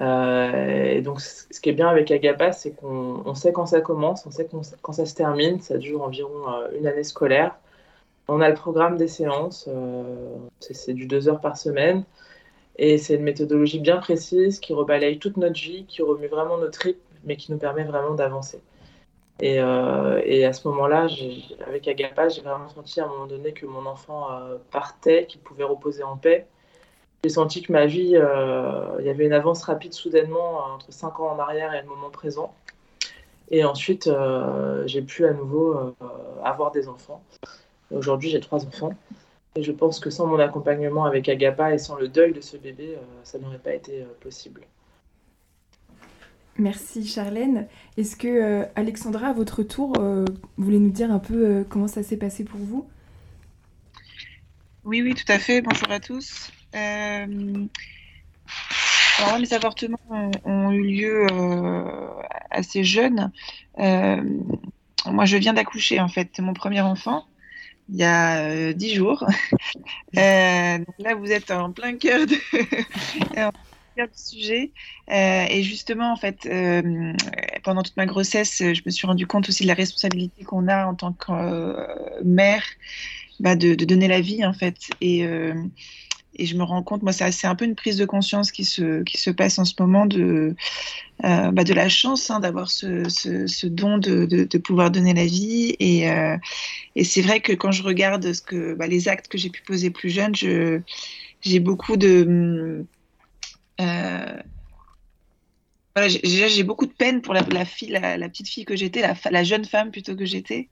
et 0.00 1.00
donc, 1.02 1.20
ce 1.20 1.60
qui 1.60 1.70
est 1.70 1.72
bien 1.72 1.88
avec 1.88 2.10
Agapa, 2.10 2.52
c'est 2.52 2.72
qu'on 2.72 3.34
sait 3.34 3.52
quand 3.52 3.66
ça 3.66 3.80
commence, 3.80 4.26
on 4.26 4.30
sait 4.30 4.48
quand 4.82 4.92
ça 4.92 5.06
se 5.06 5.14
termine. 5.14 5.60
Ça 5.60 5.78
dure 5.78 6.02
environ 6.02 6.44
une 6.76 6.86
année 6.86 7.04
scolaire. 7.04 7.56
On 8.28 8.40
a 8.40 8.48
le 8.48 8.54
programme 8.54 8.96
des 8.96 9.08
séances, 9.08 9.68
euh, 9.68 10.36
c'est 10.60 10.94
du 10.94 11.06
deux 11.06 11.28
heures 11.28 11.40
par 11.40 11.56
semaine. 11.56 12.04
Et 12.76 12.96
c'est 12.96 13.16
une 13.16 13.22
méthodologie 13.22 13.80
bien 13.80 13.98
précise 13.98 14.58
qui 14.58 14.72
rebalaye 14.72 15.18
toute 15.18 15.36
notre 15.36 15.60
vie, 15.60 15.84
qui 15.86 16.02
remue 16.02 16.28
vraiment 16.28 16.56
notre 16.56 16.80
rythme, 16.80 17.00
mais 17.24 17.36
qui 17.36 17.52
nous 17.52 17.58
permet 17.58 17.84
vraiment 17.84 18.14
d'avancer. 18.14 18.60
Et, 19.40 19.60
euh, 19.60 20.48
à 20.48 20.52
ce 20.52 20.68
moment-là, 20.68 21.08
avec 21.66 21.88
Agapa, 21.88 22.28
j'ai 22.28 22.42
vraiment 22.42 22.68
senti 22.68 23.00
à 23.00 23.04
un 23.04 23.08
moment 23.08 23.26
donné 23.26 23.52
que 23.52 23.66
mon 23.66 23.84
enfant 23.86 24.32
euh, 24.32 24.56
partait, 24.70 25.26
qu'il 25.26 25.40
pouvait 25.40 25.64
reposer 25.64 26.02
en 26.02 26.16
paix. 26.16 26.46
J'ai 27.24 27.30
senti 27.30 27.62
que 27.62 27.72
ma 27.72 27.86
vie, 27.86 28.16
il 28.98 29.04
y 29.04 29.10
avait 29.10 29.26
une 29.26 29.32
avance 29.32 29.62
rapide 29.64 29.92
soudainement 29.92 30.64
entre 30.74 30.92
cinq 30.92 31.20
ans 31.20 31.30
en 31.30 31.38
arrière 31.38 31.74
et 31.74 31.82
le 31.82 31.88
moment 31.88 32.10
présent. 32.10 32.54
Et 33.50 33.64
ensuite, 33.64 34.10
j'ai 34.86 35.02
pu 35.02 35.26
à 35.26 35.32
nouveau 35.32 35.94
avoir 36.42 36.72
des 36.72 36.88
enfants. 36.88 37.22
Aujourd'hui, 37.94 38.30
j'ai 38.30 38.40
trois 38.40 38.64
enfants. 38.66 38.94
Et 39.54 39.62
je 39.62 39.72
pense 39.72 40.00
que 40.00 40.08
sans 40.08 40.26
mon 40.26 40.38
accompagnement 40.38 41.04
avec 41.04 41.28
Agapa 41.28 41.74
et 41.74 41.78
sans 41.78 41.96
le 41.96 42.08
deuil 42.08 42.32
de 42.32 42.40
ce 42.40 42.56
bébé, 42.56 42.96
ça 43.22 43.38
n'aurait 43.38 43.58
pas 43.58 43.74
été 43.74 44.02
possible. 44.20 44.62
Merci 46.56 47.06
Charlène. 47.06 47.68
Est-ce 47.98 48.16
que 48.16 48.66
Alexandra, 48.76 49.28
à 49.28 49.32
votre 49.34 49.62
tour, 49.62 49.92
vous 49.98 50.24
voulez 50.56 50.78
nous 50.78 50.90
dire 50.90 51.12
un 51.12 51.18
peu 51.18 51.66
comment 51.68 51.86
ça 51.86 52.02
s'est 52.02 52.16
passé 52.16 52.44
pour 52.44 52.60
vous? 52.60 52.88
Oui, 54.84 55.02
oui, 55.02 55.14
tout 55.14 55.30
à 55.30 55.38
fait. 55.38 55.60
Bonjour 55.60 55.90
à 55.90 56.00
tous. 56.00 56.50
Alors, 59.22 59.38
mes 59.38 59.52
avortements 59.52 59.98
ont, 60.44 60.70
eu 60.70 60.82
lieu 60.82 61.26
euh, 61.30 62.08
assez 62.50 62.82
jeunes. 62.82 63.30
Euh, 63.78 64.22
moi, 65.06 65.24
je 65.24 65.36
viens 65.36 65.52
d'accoucher, 65.52 66.00
en 66.00 66.08
fait, 66.08 66.38
mon 66.40 66.54
premier 66.54 66.80
enfant, 66.80 67.24
il 67.92 67.98
y 67.98 68.04
a 68.04 68.38
euh, 68.38 68.72
dix 68.72 68.94
jours. 68.94 69.24
donc 70.14 70.96
là, 70.98 71.14
vous 71.14 71.30
êtes 71.30 71.50
en 71.50 71.72
plein 71.72 71.96
cœur 71.96 72.26
de... 72.26 72.34
du 73.96 74.08
sujet. 74.14 74.72
et 75.08 75.62
justement, 75.62 76.12
en 76.12 76.16
fait, 76.16 76.48
pendant 77.62 77.82
toute 77.82 77.96
ma 77.98 78.06
grossesse, 78.06 78.58
je 78.58 78.80
me 78.86 78.90
suis 78.90 79.06
rendu 79.06 79.26
compte 79.26 79.48
aussi 79.50 79.64
de 79.64 79.68
la 79.68 79.74
responsabilité 79.74 80.44
qu'on 80.44 80.66
a 80.66 80.86
en 80.86 80.94
tant 80.94 81.12
que 81.12 82.24
mère 82.24 82.64
bah, 83.38 83.54
de, 83.54 83.74
de, 83.74 83.84
donner 83.84 84.08
la 84.08 84.22
vie, 84.22 84.46
en 84.46 84.54
fait. 84.54 84.78
Et 85.02 85.26
et 86.36 86.46
je 86.46 86.56
me 86.56 86.62
rends 86.62 86.82
compte, 86.82 87.02
moi, 87.02 87.12
c'est 87.12 87.46
un 87.46 87.54
peu 87.54 87.64
une 87.64 87.74
prise 87.74 87.96
de 87.96 88.04
conscience 88.04 88.52
qui 88.52 88.64
se, 88.64 89.02
qui 89.02 89.18
se 89.18 89.30
passe 89.30 89.58
en 89.58 89.64
ce 89.64 89.74
moment 89.78 90.06
de, 90.06 90.54
euh, 91.24 91.50
bah, 91.50 91.64
de 91.64 91.74
la 91.74 91.88
chance 91.88 92.30
hein, 92.30 92.40
d'avoir 92.40 92.70
ce, 92.70 93.08
ce, 93.08 93.66
don 93.66 93.98
de, 93.98 94.24
de, 94.24 94.58
pouvoir 94.58 94.90
donner 94.90 95.12
la 95.14 95.26
vie. 95.26 95.76
Et, 95.78 96.10
euh, 96.10 96.36
et 96.96 97.04
c'est 97.04 97.22
vrai 97.22 97.40
que 97.40 97.52
quand 97.52 97.70
je 97.70 97.82
regarde 97.82 98.32
ce 98.32 98.40
que, 98.40 98.74
bah, 98.74 98.86
les 98.86 99.08
actes 99.08 99.28
que 99.28 99.36
j'ai 99.36 99.50
pu 99.50 99.62
poser 99.62 99.90
plus 99.90 100.10
jeune, 100.10 100.34
j'ai 100.34 101.60
beaucoup 101.60 101.96
de. 101.96 102.84
Euh, 103.80 104.42
voilà, 105.94 106.08
j'ai 106.08 106.62
beaucoup 106.62 106.86
de 106.86 106.92
peine 106.92 107.20
pour 107.20 107.34
la, 107.34 107.64
fille, 107.66 107.90
la, 107.90 108.28
petite 108.30 108.48
fille 108.48 108.64
que 108.64 108.74
j'étais, 108.74 109.02
la, 109.30 109.44
jeune 109.44 109.66
femme 109.66 109.90
plutôt 109.90 110.16
que 110.16 110.24
j'étais, 110.24 110.70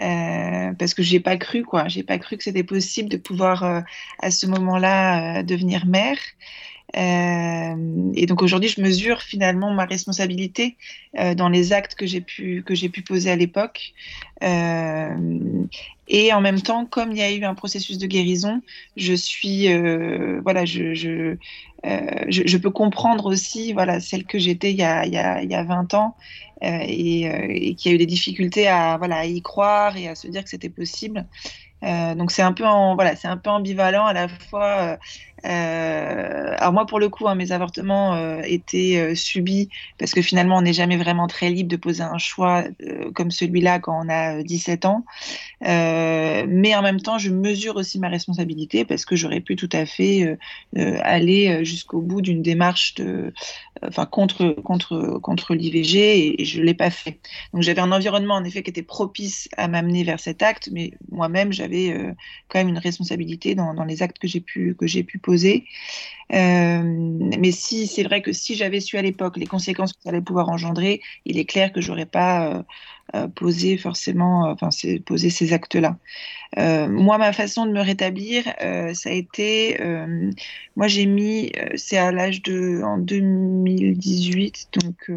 euh, 0.00 0.72
parce 0.78 0.94
que 0.94 1.02
j'ai 1.02 1.20
pas 1.20 1.36
cru 1.36 1.64
quoi, 1.64 1.88
j'ai 1.88 2.02
pas 2.02 2.18
cru 2.18 2.36
que 2.36 2.44
c'était 2.44 2.62
possible 2.62 3.08
de 3.08 3.16
pouvoir 3.16 3.62
euh, 3.64 3.80
à 4.20 4.30
ce 4.30 4.46
moment-là 4.46 5.40
euh, 5.40 5.42
devenir 5.42 5.86
mère. 5.86 6.18
Euh, 6.96 8.12
et 8.14 8.26
donc 8.26 8.42
aujourd'hui, 8.42 8.68
je 8.68 8.80
mesure 8.80 9.20
finalement 9.20 9.72
ma 9.72 9.84
responsabilité 9.84 10.76
euh, 11.18 11.34
dans 11.34 11.48
les 11.48 11.72
actes 11.72 11.94
que 11.94 12.06
j'ai 12.06 12.20
pu 12.20 12.62
que 12.64 12.74
j'ai 12.74 12.88
pu 12.88 13.02
poser 13.02 13.30
à 13.30 13.36
l'époque. 13.36 13.92
Euh, 14.42 15.64
et 16.08 16.32
en 16.32 16.40
même 16.40 16.62
temps, 16.62 16.86
comme 16.86 17.12
il 17.12 17.18
y 17.18 17.22
a 17.22 17.30
eu 17.30 17.44
un 17.44 17.54
processus 17.54 17.98
de 17.98 18.06
guérison, 18.06 18.62
je 18.96 19.12
suis 19.12 19.68
voilà, 20.42 20.64
je 20.64 20.94
je, 20.94 22.56
peux 22.56 22.70
comprendre 22.70 23.26
aussi 23.26 23.72
voilà 23.74 24.00
celle 24.00 24.24
que 24.24 24.38
j'étais 24.38 24.70
il 24.70 24.78
y 24.78 24.82
a 24.82 25.04
il 25.04 25.12
y 25.12 25.18
a, 25.18 25.42
il 25.42 25.50
y 25.50 25.54
a 25.54 25.62
20 25.62 25.92
ans 25.94 26.16
et, 26.62 27.24
et 27.24 27.74
qui 27.74 27.90
a 27.90 27.92
eu 27.92 27.98
des 27.98 28.06
difficultés 28.06 28.66
à 28.66 28.96
voilà 28.96 29.26
y 29.26 29.42
croire 29.42 29.96
et 29.96 30.08
à 30.08 30.14
se 30.14 30.26
dire 30.28 30.42
que 30.42 30.50
c'était 30.50 30.70
possible. 30.70 31.26
Donc 31.82 32.30
c'est 32.32 32.42
un 32.42 32.52
peu 32.54 32.64
voilà, 32.64 33.14
c'est 33.14 33.28
un 33.28 33.36
peu 33.36 33.50
ambivalent 33.50 34.06
à 34.06 34.14
la 34.14 34.28
fois. 34.28 34.98
Euh, 35.44 36.54
alors 36.58 36.72
moi 36.72 36.86
pour 36.86 36.98
le 36.98 37.08
coup, 37.08 37.28
hein, 37.28 37.34
mes 37.34 37.52
avortements 37.52 38.14
euh, 38.14 38.40
étaient 38.44 38.96
euh, 38.98 39.14
subis 39.14 39.68
parce 39.98 40.12
que 40.12 40.22
finalement 40.22 40.56
on 40.56 40.62
n'est 40.62 40.72
jamais 40.72 40.96
vraiment 40.96 41.26
très 41.28 41.50
libre 41.50 41.70
de 41.70 41.76
poser 41.76 42.02
un 42.02 42.18
choix 42.18 42.64
comme 43.14 43.30
celui-là 43.30 43.78
quand 43.78 44.04
on 44.04 44.08
a 44.08 44.42
17 44.42 44.84
ans. 44.84 45.04
mais 45.60 46.74
en 46.74 46.82
même 46.82 47.00
temps, 47.00 47.18
je 47.18 47.30
mesure 47.30 47.76
aussi 47.76 47.98
ma 47.98 48.08
responsabilité 48.08 48.84
parce 48.84 49.04
que 49.04 49.16
j'aurais 49.16 49.40
pu 49.40 49.56
tout 49.56 49.68
à 49.72 49.86
fait 49.86 50.38
aller 50.76 51.64
jusqu'au 51.64 52.00
bout 52.00 52.20
d'une 52.20 52.42
démarche 52.42 52.94
de, 52.94 53.32
enfin 53.82 54.06
contre 54.06 54.50
contre 54.64 55.18
contre 55.22 55.54
l'IVG 55.54 56.40
et, 56.40 56.44
je 56.44 56.62
l'ai 56.62 56.74
pas 56.74 56.90
fait. 56.90 57.18
Donc 57.52 57.62
j'avais 57.62 57.80
un 57.80 57.92
environnement 57.92 58.34
en 58.34 58.44
effet 58.44 58.62
qui 58.62 58.70
était 58.70 58.82
propice 58.82 59.48
à 59.56 59.68
m'amener 59.68 60.04
vers 60.04 60.20
cet 60.20 60.42
acte, 60.42 60.70
mais 60.72 60.92
moi-même 61.10 61.52
j'avais 61.52 61.94
quand 62.48 62.58
même 62.58 62.68
une 62.68 62.78
responsabilité 62.78 63.54
dans, 63.54 63.84
les 63.84 64.02
actes 64.02 64.18
que 64.18 64.28
j'ai 64.28 64.40
pu, 64.40 64.74
que 64.78 64.86
j'ai 64.86 65.02
pu 65.02 65.18
poser. 65.18 65.27
Euh, 66.30 66.82
mais 66.84 67.52
si 67.52 67.86
c'est 67.86 68.02
vrai 68.02 68.20
que 68.20 68.32
si 68.32 68.54
j'avais 68.54 68.80
su 68.80 68.98
à 68.98 69.02
l'époque 69.02 69.38
les 69.38 69.46
conséquences 69.46 69.94
que 69.94 70.02
ça 70.02 70.10
allait 70.10 70.20
pouvoir 70.20 70.48
engendrer, 70.50 71.00
il 71.24 71.38
est 71.38 71.46
clair 71.46 71.72
que 71.72 71.80
j'aurais 71.80 72.06
pas 72.06 72.64
euh, 73.14 73.28
posé 73.28 73.78
forcément, 73.78 74.42
enfin, 74.50 74.68
posé 75.06 75.30
ces 75.30 75.54
actes-là. 75.54 75.96
moi, 76.88 77.16
ma 77.16 77.32
façon 77.32 77.64
de 77.64 77.72
me 77.72 77.80
rétablir, 77.80 78.44
ça 78.94 79.10
a 79.10 79.12
été, 79.12 79.78
moi 80.76 80.88
j'ai 80.88 81.06
mis, 81.06 81.50
c'est 81.76 81.96
à 81.96 82.12
l'âge 82.12 82.42
de, 82.42 82.82
en 82.84 82.98
2018, 82.98 84.68
donc 84.74 85.10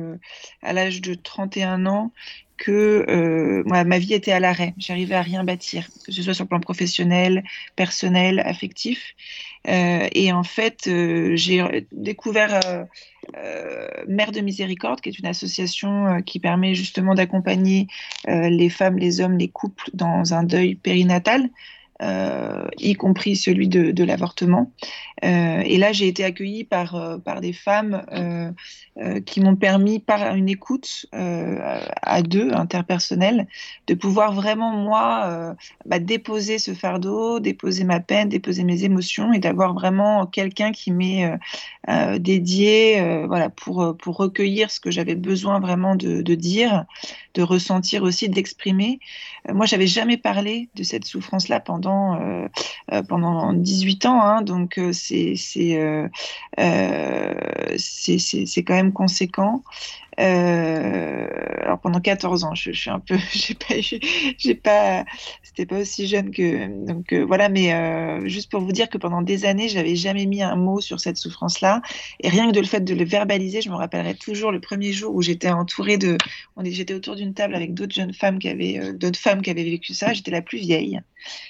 à 0.62 0.72
l'âge 0.72 1.02
de 1.02 1.14
31 1.14 1.86
ans, 1.88 2.14
que 2.62 3.06
euh, 3.10 3.64
ma 3.66 3.98
vie 3.98 4.14
était 4.14 4.32
à 4.32 4.40
l'arrêt. 4.40 4.76
J'arrivais 4.78 5.16
à 5.16 5.24
rien 5.24 5.44
bâtir, 5.44 5.88
que 6.06 6.12
ce 6.12 6.22
soit 6.22 6.36
sur 6.36 6.44
le 6.44 6.50
plan 6.50 6.60
professionnel, 6.60 7.44
personnel, 7.76 8.40
affectif. 8.40 9.16
Euh, 9.68 10.08
et 10.14 10.32
en 10.32 10.44
fait, 10.44 10.86
euh, 10.88 11.36
j'ai 11.36 11.88
découvert 11.92 12.60
Mère 14.08 14.32
de 14.32 14.42
Miséricorde, 14.42 15.02
qui 15.02 15.10
est 15.10 15.18
une 15.18 15.26
association 15.26 16.22
qui 16.24 16.40
permet 16.40 16.76
justement 16.76 17.16
d'accompagner 17.16 17.88
les 18.28 18.70
femmes, 18.70 18.98
les 18.98 19.22
hommes, 19.22 19.38
les 19.40 19.48
couples 19.48 19.90
dans 19.94 20.36
un 20.36 20.44
deuil 20.44 20.76
périnatal. 20.76 21.50
Euh, 22.02 22.68
y 22.80 22.96
compris 22.96 23.36
celui 23.36 23.68
de, 23.68 24.04
l'avortement. 24.04 24.72
Euh, 25.24 25.62
et 25.64 25.78
là, 25.78 25.92
j'ai 25.92 26.08
été 26.08 26.24
accueillie 26.24 26.64
par, 26.64 26.96
euh, 26.96 27.18
par 27.20 27.42
des 27.42 27.54
femmes 27.54 28.04
qui 29.26 29.40
m'ont 29.40 29.56
permis, 29.56 30.00
par 30.00 30.36
une 30.36 30.50
écoute 30.50 31.06
à 31.12 32.22
deux, 32.22 32.52
interpersonnelle, 32.52 33.48
de 33.88 33.94
pouvoir 33.94 34.34
vraiment, 34.34 34.72
moi, 34.72 35.56
bah, 35.86 36.00
déposer 36.00 36.60
ce 36.60 36.74
fardeau, 36.74 37.40
déposer 37.40 37.84
ma 37.84 38.00
peine, 38.00 38.30
déposer 38.30 38.64
mes 38.64 38.84
émotions 38.84 39.34
et 39.34 39.40
d'avoir 39.40 39.74
vraiment 39.74 40.26
quelqu'un 40.26 40.72
qui 40.72 40.92
m'est 40.92 41.32
dédié 42.20 43.26
voilà, 43.28 43.50
pour, 43.50 43.96
pour 43.98 44.18
recueillir 44.18 44.70
ce 44.70 44.80
que 44.80 44.92
j'avais 44.92 45.16
besoin 45.16 45.60
vraiment 45.60 45.96
de, 45.96 46.22
de 46.22 46.36
dire, 46.36 46.86
de 47.34 47.42
ressentir 47.42 48.04
aussi, 48.04 48.30
d'exprimer. 48.30 49.00
moi, 49.50 49.66
j'avais 49.66 49.88
jamais 49.88 50.18
parlé 50.18 50.70
de 50.76 50.84
cette 50.84 51.06
souffrance-là 51.06 51.60
pendant 51.60 51.91
euh, 51.92 52.48
euh, 52.92 53.04
pendant 53.04 53.54
18 53.54 54.06
ans, 54.06 54.22
hein, 54.22 54.42
donc 54.42 54.78
euh, 54.78 54.92
c'est 54.94 55.36
c'est 55.38 55.74
quand 58.64 58.74
même 58.74 58.94
conséquent. 58.94 59.64
Alors 60.18 61.80
pendant 61.80 62.00
14 62.00 62.44
ans, 62.44 62.54
je, 62.54 62.72
je 62.72 62.80
suis 62.80 62.90
un 62.92 63.00
peu, 63.00 63.18
j'ai 63.32 63.56
pas, 63.56 63.76
j'ai 64.38 64.56
pas, 64.56 65.06
c'était 65.42 65.66
pas 65.66 65.80
aussi 65.80 66.08
jeune 66.08 66.32
que, 66.32 66.86
donc 66.86 67.14
voilà, 67.14 67.50
mais 67.50 67.72
juste 68.30 68.52
pour 68.52 68.62
vous 68.62 68.72
dire 68.72 68.90
que 68.90 69.00
pendant 69.00 69.22
des 69.22 69.46
années, 69.46 69.68
j'avais 69.68 69.96
jamais 69.96 70.28
mis 70.28 70.44
un 70.44 70.56
mot 70.56 70.80
sur 70.80 71.00
cette 71.00 71.18
souffrance-là, 71.18 71.82
et 72.20 72.30
rien 72.30 72.48
que 72.48 72.54
de 72.54 72.60
le 72.60 72.68
fait 72.68 72.82
de 72.82 72.94
le 72.94 73.06
verbaliser, 73.06 73.62
je 73.62 73.70
me 73.70 73.76
rappellerai 73.76 74.14
toujours 74.16 74.52
le 74.52 74.60
premier 74.60 74.92
jour 74.94 75.16
où 75.16 75.22
j'étais 75.24 75.50
entourée 75.50 75.98
de, 75.98 76.18
on 76.56 76.64
j'étais 76.66 76.94
autour 76.94 77.16
d'une 77.16 77.34
table 77.34 77.56
avec 77.56 77.74
d'autres 77.74 77.96
jeunes 77.96 78.14
femmes 78.14 78.38
qui 78.38 78.50
avaient, 78.50 78.94
d'autres 78.94 79.20
femmes 79.20 79.42
qui 79.42 79.50
avaient 79.50 79.64
vécu 79.64 79.94
ça, 79.94 80.14
j'étais 80.14 80.32
la 80.32 80.44
plus 80.44 80.60
vieille, 80.60 81.02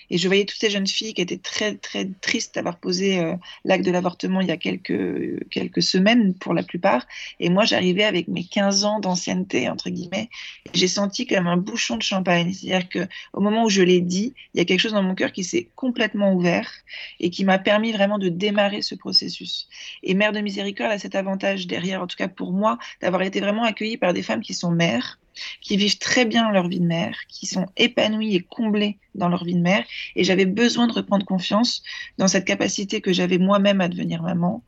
et 0.09 0.17
je 0.17 0.27
voyais 0.31 0.45
toutes 0.45 0.59
ces 0.59 0.69
jeunes 0.69 0.87
filles 0.87 1.13
qui 1.13 1.21
étaient 1.21 1.37
très 1.37 1.75
très 1.75 2.07
tristes 2.21 2.55
d'avoir 2.55 2.77
posé 2.77 3.21
l'acte 3.65 3.85
de 3.85 3.91
l'avortement 3.91 4.41
il 4.41 4.47
y 4.47 4.51
a 4.51 4.57
quelques 4.57 5.49
quelques 5.49 5.83
semaines 5.83 6.33
pour 6.33 6.53
la 6.53 6.63
plupart, 6.63 7.05
et 7.39 7.49
moi 7.49 7.65
j'arrivais 7.65 8.03
avec 8.03 8.27
mes 8.27 8.43
15 8.43 8.85
ans 8.85 8.99
d'ancienneté, 8.99 9.69
entre 9.69 9.89
guillemets, 9.89 10.29
j'ai 10.73 10.87
senti 10.87 11.27
comme 11.27 11.47
un 11.47 11.57
bouchon 11.57 11.97
de 11.97 12.01
champagne. 12.01 12.53
C'est-à-dire 12.53 12.87
qu'au 12.89 13.41
moment 13.41 13.65
où 13.65 13.69
je 13.69 13.81
l'ai 13.81 14.01
dit, 14.01 14.33
il 14.53 14.57
y 14.57 14.61
a 14.61 14.65
quelque 14.65 14.79
chose 14.79 14.93
dans 14.93 15.03
mon 15.03 15.15
cœur 15.15 15.31
qui 15.31 15.43
s'est 15.43 15.69
complètement 15.75 16.33
ouvert 16.33 16.71
et 17.19 17.29
qui 17.29 17.45
m'a 17.45 17.59
permis 17.59 17.91
vraiment 17.91 18.17
de 18.17 18.29
démarrer 18.29 18.81
ce 18.81 18.95
processus. 18.95 19.67
Et 20.03 20.13
Mère 20.13 20.31
de 20.31 20.39
Miséricorde 20.39 20.91
a 20.91 20.99
cet 20.99 21.15
avantage 21.15 21.67
derrière, 21.67 22.01
en 22.01 22.07
tout 22.07 22.17
cas 22.17 22.27
pour 22.27 22.51
moi, 22.51 22.77
d'avoir 23.01 23.21
été 23.21 23.39
vraiment 23.39 23.63
accueillie 23.63 23.97
par 23.97 24.13
des 24.13 24.23
femmes 24.23 24.41
qui 24.41 24.53
sont 24.53 24.71
mères, 24.71 25.19
qui 25.61 25.77
vivent 25.77 25.97
très 25.97 26.25
bien 26.25 26.51
leur 26.51 26.67
vie 26.67 26.79
de 26.79 26.85
mère, 26.85 27.15
qui 27.27 27.45
sont 27.45 27.67
épanouies 27.77 28.35
et 28.35 28.41
comblées 28.41 28.97
dans 29.15 29.29
leur 29.29 29.43
vie 29.43 29.55
de 29.55 29.61
mère. 29.61 29.83
Et 30.15 30.23
j'avais 30.23 30.45
besoin 30.45 30.87
de 30.87 30.93
reprendre 30.93 31.25
confiance 31.25 31.83
dans 32.17 32.27
cette 32.27 32.45
capacité 32.45 33.01
que 33.01 33.13
j'avais 33.13 33.37
moi-même 33.37 33.81
à 33.81 33.87
devenir 33.87 34.21
maman, 34.23 34.63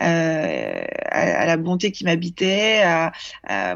euh, 0.00 0.84
à, 1.06 1.46
la 1.46 1.56
bonté 1.56 1.92
qui 1.92 2.04
m'habitait, 2.04 2.82
à, 2.82 3.12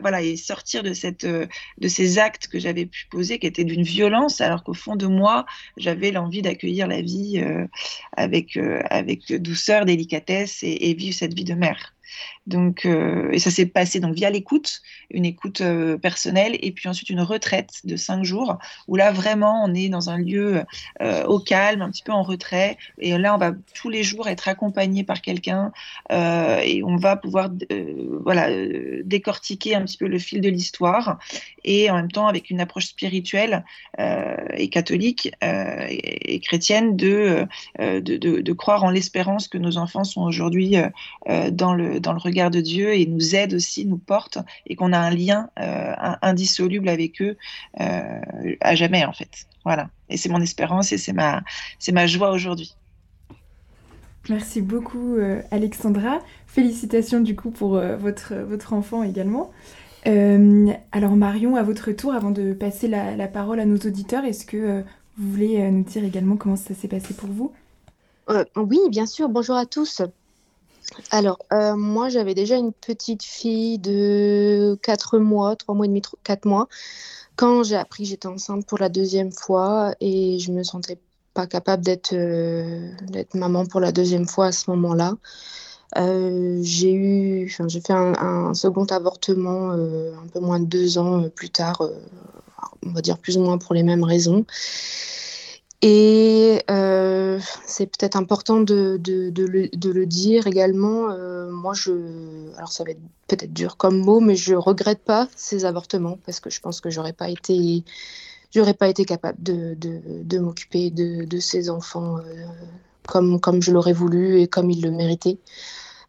voilà, 0.01 0.23
et 0.23 0.37
sortir 0.37 0.83
de 0.83 0.93
cette, 0.93 1.27
de 1.27 1.89
ces 1.89 2.19
actes 2.19 2.49
que 2.49 2.59
j'avais 2.59 2.87
pu 2.87 3.07
poser, 3.11 3.39
qui 3.39 3.47
étaient 3.47 3.65
d'une 3.65 3.83
violence, 3.83 4.41
alors 4.41 4.63
qu'au 4.63 4.75
fond 4.75 4.97
de 4.97 5.07
moi, 5.07 5.47
j'avais 5.77 6.11
l'envie 6.11 6.43
d'accueillir 6.43 6.87
la 6.87 7.01
vie 7.01 7.41
euh, 7.41 7.67
avec, 8.17 8.57
euh, 8.57 8.83
avec 8.91 9.33
douceur, 9.33 9.85
délicatesse 9.85 10.59
et 10.63 10.95
vivre 10.95 11.15
cette 11.15 11.35
vie 11.35 11.45
de 11.45 11.55
mère. 11.55 11.95
Donc, 12.51 12.85
et 12.85 13.39
ça 13.39 13.51
s'est 13.51 13.67
passé 13.67 14.01
donc 14.01 14.15
via 14.15 14.29
l'écoute, 14.29 14.83
une 15.11 15.25
écoute 15.25 15.63
personnelle, 16.03 16.59
et 16.61 16.73
puis 16.73 16.89
ensuite 16.89 17.09
une 17.09 17.21
retraite 17.21 17.81
de 17.85 17.97
cinq 17.97 18.25
jours, 18.25 18.59
où 18.89 18.97
là 18.97 19.13
vraiment 19.13 19.65
on 19.65 19.73
est 19.75 19.89
dans 19.89 20.11
un 20.11 20.19
lieu 20.19 20.65
au 21.27 21.39
calme, 21.39 21.83
un 21.83 21.91
petit 21.91 22.03
peu 22.03 22.13
en 22.13 22.23
retrait, 22.23 22.77
et 22.99 23.17
là 23.17 23.35
on 23.35 23.39
va 23.39 23.53
tous 23.75 23.89
les 23.89 24.03
jours 24.03 24.29
être 24.29 24.49
accompagné 24.49 25.05
par 25.05 25.21
quelqu'un, 25.21 25.71
et 26.11 26.83
on 26.85 26.97
va 26.97 27.17
pouvoir 27.17 27.51
voilà 28.25 28.49
décortiquer 29.05 29.77
un 29.77 29.83
petit 29.83 29.97
peu 29.97 30.09
le 30.09 30.19
fil 30.19 30.41
de 30.41 30.49
l'histoire, 30.49 31.19
et 31.65 31.89
en 31.91 31.95
même 31.95 32.11
temps 32.11 32.27
avec 32.27 32.51
une 32.51 32.61
approche 32.61 32.87
spirituelle 32.87 33.65
et 33.99 34.69
catholique 34.71 35.31
et, 35.43 36.41
chrétienne 36.41 36.97
de, 36.97 37.47
de, 37.79 38.01
de, 38.01 38.41
de 38.41 38.53
croire 38.53 38.83
en 38.83 38.91
l'espérance 38.91 39.47
que 39.47 39.59
nos 39.59 39.77
enfants 39.77 40.05
sont 40.05 40.23
aujourd'hui 40.23 40.77
dans 41.53 41.75
le 41.75 42.01
dans 42.01 42.13
le 42.13 42.19
regard 42.19 42.40
de 42.49 42.63
Dieu 42.63 42.95
et 42.95 43.05
nous 43.05 43.35
aide 43.35 43.53
aussi, 43.53 43.85
nous 43.85 43.99
porte, 43.99 44.39
et 44.67 44.75
qu'on 44.77 44.95
a 44.95 44.99
un 44.99 45.11
lien 45.11 45.51
euh, 45.59 45.93
indissoluble 46.23 46.89
avec 46.89 47.21
eux 47.21 47.37
euh, 47.81 48.21
à 48.63 48.75
jamais 48.75 49.05
en 49.05 49.13
fait. 49.13 49.47
Voilà. 49.65 49.91
Et 50.09 50.17
c'est 50.17 50.31
mon 50.31 50.41
espérance 50.41 50.93
et 50.93 50.99
c'est 50.99 51.13
ma, 51.13 51.43
c'est 51.79 51.93
ma 51.93 52.07
joie 52.07 52.31
aujourd'hui. 52.31 52.75
Merci 54.31 54.63
beaucoup 54.63 55.17
euh, 55.17 55.43
Alexandra. 55.51 56.21
Félicitations 56.47 57.21
du 57.21 57.37
coup 57.37 57.51
pour 57.51 57.79
votre, 57.79 58.35
votre 58.35 58.73
enfant 58.73 59.03
également. 59.03 59.51
alors 60.07 61.17
Marion, 61.17 61.57
à 61.57 61.63
votre 61.63 61.93
tour, 61.93 62.15
avant 62.15 62.31
de 62.31 62.55
passer 62.55 62.89
la, 62.89 63.17
la 63.17 63.29
parole 63.29 63.61
à 63.61 63.67
nos 63.67 63.77
auditeurs, 63.77 64.25
est-ce 64.25 64.47
que 64.47 64.83
vous 65.19 65.31
voulez 65.33 65.71
nous 65.71 65.85
dire 65.85 66.05
également 66.05 66.37
comment 66.37 66.57
ça 66.57 66.75
s'est 66.75 66.89
passé 66.89 67.13
pour 67.13 67.29
vous? 67.29 67.53
Oui, 68.57 68.79
bien 68.91 69.07
sûr. 69.07 69.29
Bonjour 69.29 69.57
à 69.57 69.67
tous. 69.67 70.03
Alors, 71.11 71.39
euh, 71.53 71.77
moi, 71.77 72.09
j'avais 72.09 72.35
déjà 72.35 72.57
une 72.57 72.73
petite 72.73 73.23
fille 73.23 73.79
de 73.79 74.79
4 74.83 75.19
mois, 75.19 75.57
3 75.57 75.75
mois 75.75 75.87
et 75.87 75.89
demi, 75.89 76.03
4 76.25 76.45
mois, 76.47 76.69
quand 77.37 77.63
j'ai 77.63 77.77
appris 77.77 78.05
que 78.05 78.11
j'étais 78.11 78.29
enceinte 78.29 78.67
pour 78.67 78.79
la 78.79 78.89
deuxième 78.89 79.33
fois 79.33 79.95
et 80.01 80.39
je 80.39 80.53
me 80.53 80.63
sentais 80.63 80.99
pas 81.35 81.47
capable 81.47 81.85
d'être 81.85 82.13
euh, 82.13 82.91
maman 83.35 83.67
pour 83.67 83.81
la 83.81 83.93
deuxième 83.93 84.27
fois 84.27 84.47
à 84.47 84.53
ce 84.53 84.71
moment-là. 84.71 85.15
Euh, 85.97 86.61
j'ai 86.63 86.93
eu, 86.93 87.49
j'ai 87.49 87.81
fait 87.81 87.93
un, 87.93 88.55
second 88.55 88.85
avortement 88.87 89.71
un 89.71 90.27
peu 90.33 90.41
moins 90.41 90.61
de 90.61 90.67
deux 90.67 90.99
ans 90.99 91.29
plus 91.31 91.51
tard, 91.51 91.83
on 92.87 92.91
va 92.91 93.01
dire 93.01 93.19
plus 93.19 93.37
ou 93.37 93.43
moins 93.43 93.59
pour 93.59 93.75
les 93.75 93.83
mêmes 93.83 94.05
raisons. 94.05 94.45
Et 95.83 96.63
euh, 96.71 97.41
c'est 97.65 97.87
peut-être 97.87 98.17
important 98.17 98.61
de, 98.61 99.01
le, 99.03 100.05
dire 100.07 100.47
également. 100.47 101.11
Euh, 101.11 101.51
moi, 101.51 101.73
je, 101.73 102.53
alors 102.57 102.71
ça 102.71 102.85
va 102.85 102.91
être 102.91 103.01
peut-être 103.29 103.53
dur 103.53 103.79
comme 103.79 103.99
mot, 103.99 104.21
mais 104.21 104.37
je 104.37 104.55
regrette 104.55 105.03
pas 105.03 105.27
ces 105.37 105.65
avortements 105.65 106.19
parce 106.27 106.41
que 106.41 106.51
je 106.51 106.61
pense 106.61 106.83
que 106.83 106.91
j'aurais 106.91 107.15
pas 107.15 107.31
été, 107.31 107.83
j'aurais 108.55 108.75
pas 108.75 108.89
été 108.89 109.07
capable 109.07 109.43
de, 109.43 110.39
m'occuper 110.39 110.91
de, 110.91 111.41
ces 111.41 111.71
enfants 111.71 112.19
euh, 112.19 112.23
comme, 113.07 113.41
comme 113.41 113.63
je 113.63 113.73
l'aurais 113.73 113.95
voulu 113.95 114.41
et 114.41 114.49
comme 114.49 114.71
ils 114.71 114.83
le 114.83 114.91
méritaient. 114.91 115.39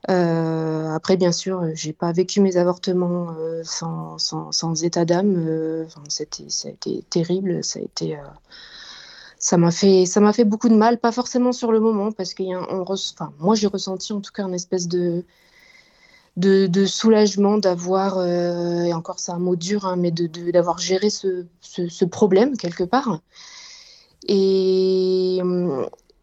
Après, 0.09 1.15
bien 1.15 1.31
sûr, 1.31 1.63
j'ai 1.75 1.93
pas 1.93 2.11
vécu 2.11 2.41
mes 2.41 2.57
avortements 2.57 3.33
sans, 3.63 4.17
sans, 4.17 4.51
sans, 4.51 4.83
état 4.83 5.05
d'âme. 5.05 5.85
Enfin, 5.85 6.01
ça 6.09 6.25
a 6.67 6.71
été 6.71 7.03
terrible. 7.09 7.63
Ça 7.63 7.79
a 7.79 7.83
été 7.83 8.17
ça 9.41 9.57
m'a 9.57 9.71
fait 9.71 10.05
ça 10.05 10.21
m'a 10.21 10.33
fait 10.33 10.45
beaucoup 10.45 10.69
de 10.69 10.75
mal 10.75 10.99
pas 10.99 11.11
forcément 11.11 11.51
sur 11.51 11.71
le 11.71 11.79
moment 11.79 12.11
parce 12.11 12.33
on 12.39 12.85
enfin 12.87 13.33
moi 13.39 13.55
j'ai 13.55 13.67
ressenti 13.67 14.13
en 14.13 14.21
tout 14.21 14.31
cas 14.31 14.43
une 14.43 14.53
espèce 14.53 14.87
de 14.87 15.25
de, 16.37 16.85
soulagement 16.85 17.57
d'avoir 17.57 18.17
euh, 18.17 18.83
et 18.83 18.93
encore 18.93 19.19
c'est 19.19 19.31
un 19.31 19.39
mot 19.39 19.55
dur 19.55 19.85
hein, 19.85 19.95
mais 19.97 20.11
de 20.11 20.27
d'avoir 20.51 20.77
géré 20.77 21.09
ce, 21.09 21.45
ce, 21.61 22.05
problème 22.05 22.55
quelque 22.55 22.83
part. 22.83 23.19
Et 24.27 25.39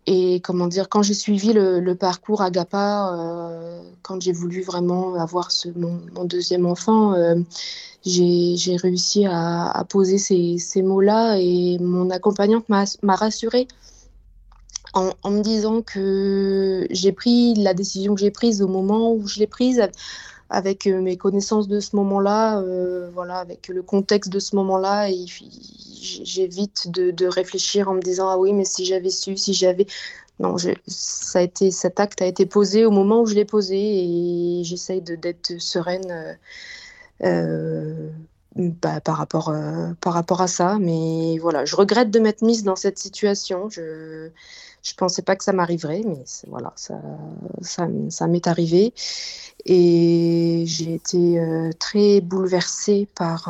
et 0.09 0.41
comment 0.41 0.69
dire 0.69 0.88
quand 0.88 1.03
j'ai 1.03 1.12
suivi 1.12 1.53
le, 1.53 1.95
parcours 1.95 2.41
Agapa 2.41 3.12
euh, 3.12 3.83
quand 4.00 4.23
j'ai 4.23 4.33
voulu 4.33 4.62
vraiment 4.62 5.15
avoir 5.17 5.50
ce, 5.50 5.69
mon, 5.77 6.25
deuxième 6.25 6.65
enfant 6.65 7.12
euh, 7.12 7.35
j'ai 8.07 8.77
réussi 8.77 9.27
à, 9.27 9.85
poser 9.91 10.17
ces, 10.17 10.83
mots-là 10.83 11.37
et 11.38 11.79
mon 11.79 12.09
accompagnante 12.09 12.64
m'a 12.71 13.16
rassurée 13.16 13.68
en, 14.94 15.31
me 15.31 15.42
disant 15.42 15.83
que 15.83 16.87
j'ai 16.90 17.12
pris 17.12 17.55
la 17.55 17.75
décision 17.75 18.14
que 18.14 18.21
j'ai 18.23 18.31
prise 18.31 18.62
au 18.62 18.68
moment 18.68 19.12
où 19.12 19.29
je 19.29 19.38
l'ai 19.38 19.47
prise 19.47 19.83
avec 20.51 20.87
euh, 20.87 21.01
mes 21.01 21.17
connaissances 21.17 21.69
de 21.69 21.81
ce 21.81 21.95
moment-là, 21.97 22.61
euh, 22.61 23.11
voilà, 23.13 23.39
avec 23.39 23.69
le 23.69 23.83
contexte 23.83 24.33
de 24.33 24.39
ce 24.39 24.57
moment-là, 24.57 25.09
j'évite 26.01 26.91
de, 26.91 27.27
réfléchir 27.27 27.89
en 27.89 27.95
me 27.95 28.01
disant 28.01 28.29
ah 28.29 28.39
oui 28.39 28.53
mais 28.53 28.65
si 28.65 28.85
j'avais 28.85 29.11
su, 29.11 29.37
si 29.37 29.53
j'avais 29.53 29.87
non, 30.41 30.57
ça 30.87 31.41
a 31.41 31.43
été 31.43 31.71
cet 31.71 31.99
acte 32.01 32.23
a 32.23 32.27
été 32.27 32.47
posé 32.47 32.87
au 32.87 32.93
moment 32.93 33.23
où 33.23 33.27
je 33.27 33.35
l'ai 33.35 33.45
posé 33.45 33.77
et 33.77 34.65
j'essaye 34.65 35.03
d'être 35.03 35.59
sereine 35.59 36.39
euh, 37.25 38.09
bah, 38.55 39.01
par, 39.01 39.17
rapport, 39.17 39.53
par 40.01 40.13
rapport 40.13 40.41
à 40.41 40.47
ça. 40.47 40.79
Mais 40.79 41.39
voilà, 41.39 41.65
je 41.65 41.75
regrette 41.75 42.13
de 42.13 42.21
m'être 42.21 42.43
mise 42.43 42.63
dans 42.63 42.77
cette 42.77 43.01
situation. 43.01 43.69
Je 43.69 44.31
ne 44.93 44.97
pensais 44.97 45.23
pas 45.23 45.37
que 45.37 45.45
ça 45.45 45.53
m'arriverait, 45.53 46.03
mais 46.05 46.25
voilà, 46.49 46.73
ça, 46.77 47.01
ça, 47.62 48.27
m'est 48.27 48.47
arrivé. 48.47 48.93
Et 49.67 50.64
j'ai 50.67 50.95
été 50.95 51.38
euh, 51.38 51.71
très 51.79 52.21
bouleversée 52.21 53.09
par 53.14 53.49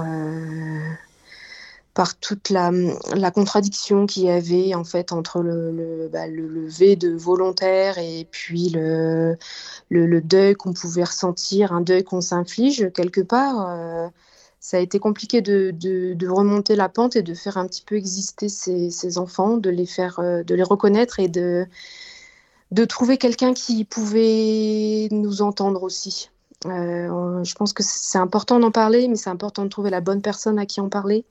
par 1.99 2.17
toute 2.17 2.51
la, 2.51 2.71
la 3.17 3.33
contradiction 3.33 4.07
qu'il 4.07 4.23
y 4.23 4.31
avait 4.31 4.73
en 4.77 4.85
fait 4.85 5.11
entre 5.11 5.43
le, 5.43 5.73
le, 5.73 6.09
bah, 6.09 6.29
le 6.29 6.47
lever 6.47 6.95
de 6.95 7.11
volontaire 7.11 7.99
et 7.99 8.25
puis 8.31 8.69
le, 8.69 9.37
le, 9.91 10.21
deuil 10.21 10.55
qu'on 10.55 10.73
pouvait 10.73 11.03
ressentir, 11.03 11.73
un 11.73 11.81
deuil 11.81 12.05
qu'on 12.05 12.21
s'inflige 12.21 12.93
quelque 12.95 13.21
part. 13.21 14.11
Ça 14.61 14.79
a 14.79 14.81
été 14.81 14.99
compliqué 14.99 15.41
de, 15.41 15.71
de, 15.73 16.29
remonter 16.29 16.75
la 16.75 16.89
pente 16.89 17.15
et 17.15 17.23
de 17.23 17.33
faire 17.33 17.59
un 17.59 17.67
petit 17.67 17.83
peu 17.83 17.95
exister 17.95 18.49
ces, 18.49 18.91
ces 18.91 19.19
enfants, 19.19 19.57
de 19.57 19.71
les 19.71 19.87
faire, 19.87 20.19
euh, 20.19 20.43
de 20.43 20.55
les 20.55 20.65
reconnaître 20.65 21.21
et 21.21 21.29
de, 21.29 21.67
de 22.73 22.85
trouver 22.85 23.19
quelqu'un 23.19 23.55
qui 23.55 23.85
pouvait 23.85 25.09
nous 25.13 25.43
entendre 25.43 25.85
aussi. 25.85 26.31
Euh, 26.67 27.45
je 27.45 27.55
pense 27.55 27.73
que 27.73 27.85
c'est 27.85 28.19
important 28.19 28.59
d'en 28.59 28.73
parler, 28.73 29.07
mais 29.07 29.15
c'est 29.15 29.31
important 29.31 29.63
de 29.63 29.69
trouver 29.69 29.91
la 29.91 30.01
bonne 30.01 30.23
personne 30.23 30.59
à 30.59 30.67
qui 30.67 30.81
en 30.81 30.89
parler. 30.89 31.25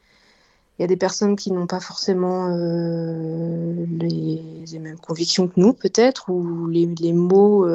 Il 0.80 0.84
y 0.84 0.86
a 0.86 0.88
des 0.88 0.96
personnes 0.96 1.36
qui 1.36 1.52
n'ont 1.52 1.68
pas 1.68 1.82
forcément 1.82 2.48
euh, 2.50 3.86
les, 4.00 4.80
mêmes 4.80 5.00
convictions 5.00 5.50
que 5.50 5.60
nous, 5.60 5.74
peut-être, 5.74 6.30
ou 6.30 6.68
les, 6.68 6.86
les 7.00 7.14
mots 7.14 7.68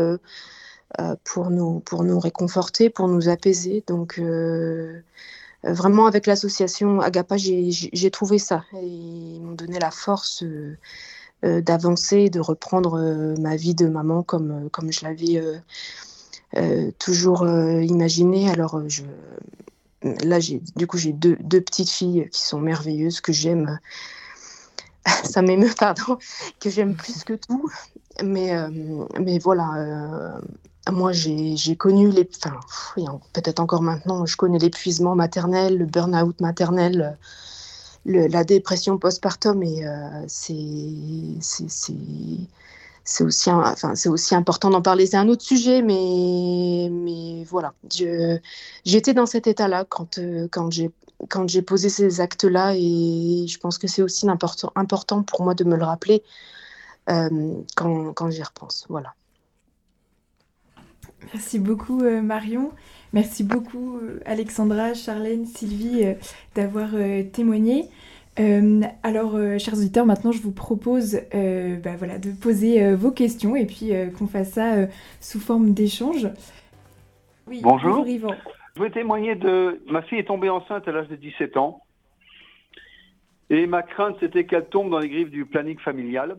pour, 1.25 1.51
nous, 1.51 1.81
pour 1.81 2.05
nous 2.05 2.19
réconforter, 2.19 2.89
pour 2.89 3.09
nous 3.09 3.29
apaiser. 3.29 3.83
Donc, 3.87 4.21
vraiment, 5.65 6.07
avec 6.07 6.27
l'association 6.27 7.01
Agapa, 7.01 7.37
j'ai 7.37 8.11
trouvé 8.11 8.39
ça. 8.39 8.65
Et 8.75 8.87
ils 8.87 9.41
m'ont 9.41 9.55
donné 9.55 9.79
la 9.79 9.91
force 9.91 10.45
d'avancer, 11.43 12.31
de 12.31 12.41
reprendre 12.41 13.35
ma 13.41 13.57
vie 13.57 13.75
de 13.75 13.87
maman 13.87 14.23
comme, 14.23 14.71
comme 14.71 14.93
je 14.93 15.05
l'avais 15.05 15.43
toujours 16.99 17.47
imaginé. 17.47 18.51
Alors, 18.51 18.89
je 18.89 19.03
là, 20.03 20.39
du 20.77 20.87
coup, 20.87 20.99
j'ai 20.99 21.13
deux, 21.13 21.37
deux, 21.41 21.61
petites 21.61 21.91
filles 21.91 22.29
qui 22.31 22.43
sont 22.43 22.61
merveilleuses, 22.61 23.21
que 23.21 23.33
j'aime. 23.33 23.79
Ça 25.25 25.43
m'émeut, 25.43 25.75
pardon, 25.79 26.19
que 26.61 26.71
j'aime 26.71 26.95
plus 26.95 27.25
que 27.25 27.35
tout. 27.35 27.71
Mais, 28.23 28.55
euh, 28.55 28.69
mais 29.21 29.39
voilà, 29.39 29.75
euh, 29.77 30.41
moi, 30.91 31.13
j'ai, 31.13 31.77
connu 31.77 32.11
les. 32.11 32.29
Enfin, 32.45 33.21
peut-être 33.33 33.61
encore 33.61 33.83
maintenant, 33.83 34.27
je 34.27 34.37
connais 34.37 34.59
l'épuisement 34.59 35.15
maternel, 35.15 35.79
le 35.79 35.87
burn-out 35.87 36.41
maternel. 36.41 37.17
La 38.05 38.43
dépression 38.43 38.99
postpartum 38.99 39.63
et 39.63 39.87
euh, 39.87 40.25
c'est, 40.27 40.57
aussi, 43.21 43.51
enfin, 43.51 43.95
aussi 44.07 44.35
important 44.35 44.71
d'en 44.71 44.83
parler. 44.83 45.07
C'est 45.07 45.17
un 45.17 45.29
autre 45.29 45.45
sujet, 45.45 45.83
mais, 45.83 47.45
voilà. 47.45 47.75
J'étais 48.85 49.15
dans 49.15 49.27
cet 49.27 49.47
état-là 49.47 49.85
quand, 49.89 50.19
euh, 50.19 50.49
quand 50.51 50.69
j'ai 51.49 51.63
posé 51.63 51.89
ces 51.91 52.21
actes-là 52.21 52.75
et 52.75 53.47
je 53.47 53.59
pense 53.59 53.79
que 53.79 53.87
c'est 53.87 54.03
aussi 54.03 54.29
important, 54.29 54.73
important 54.75 55.23
pour 55.23 55.45
moi 55.45 55.55
de 55.55 55.63
me 55.63 55.77
le 55.77 55.85
rappeler 55.85 56.25
euh, 57.09 57.55
quand, 57.77 58.13
quand 58.15 58.31
j'y 58.31 58.43
repense. 58.43 58.85
Voilà. 58.89 59.15
Merci 61.33 61.59
beaucoup 61.59 62.01
euh, 62.03 62.21
Marion. 62.21 62.71
Merci 63.13 63.45
beaucoup 63.45 64.01
Alexandra, 64.25 64.95
Charlène, 64.95 65.45
Sylvie 65.45 66.05
d'avoir 66.55 66.91
témoigné. 67.33 67.91
Euh, 68.41 68.81
alors, 69.03 69.35
euh, 69.35 69.59
chers 69.59 69.75
auditeurs, 69.75 70.07
maintenant 70.07 70.33
je 70.33 70.41
vous 70.41 70.53
propose 70.53 71.21
euh, 71.35 71.77
bah, 71.77 71.97
voilà, 71.99 72.19
de 72.19 72.31
poser 72.31 72.95
vos 72.95 73.11
questions 73.11 73.57
et 73.57 73.67
puis 73.67 73.91
qu'on 74.19 74.27
fasse 74.27 74.53
ça 74.53 74.87
sous 75.21 75.41
forme 75.41 75.75
d'échange. 75.75 76.29
Oui, 77.47 77.61
Bonjour. 77.63 78.07
Yvan. 78.07 78.35
Je 78.77 78.81
veux 78.81 78.91
témoigner 78.91 79.35
de... 79.35 79.83
Ma 79.91 80.01
fille 80.03 80.19
est 80.19 80.25
tombée 80.27 80.49
enceinte 80.49 80.89
à 80.89 80.93
l'âge 80.93 81.09
de 81.09 81.17
17 81.17 81.59
ans. 81.59 81.83
Et 83.51 83.67
ma 83.67 83.83
crainte, 83.83 84.17
c'était 84.21 84.47
qu'elle 84.47 84.65
tombe 84.67 84.91
dans 84.91 84.99
les 84.99 85.11
griffes 85.11 85.31
du 85.31 85.45
planning 85.45 85.79
familial. 85.79 86.39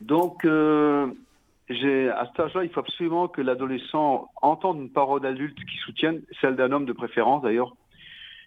Donc, 0.00 0.44
euh, 0.44 1.08
à 1.70 2.26
cet 2.26 2.40
âge-là, 2.40 2.64
il 2.64 2.70
faut 2.70 2.80
absolument 2.80 3.28
que 3.28 3.42
l'adolescent 3.42 4.30
entende 4.40 4.78
une 4.78 4.90
parole 4.90 5.20
d'adulte 5.20 5.58
qui 5.58 5.76
soutienne, 5.78 6.22
celle 6.40 6.56
d'un 6.56 6.72
homme 6.72 6.86
de 6.86 6.92
préférence 6.92 7.42
d'ailleurs. 7.42 7.74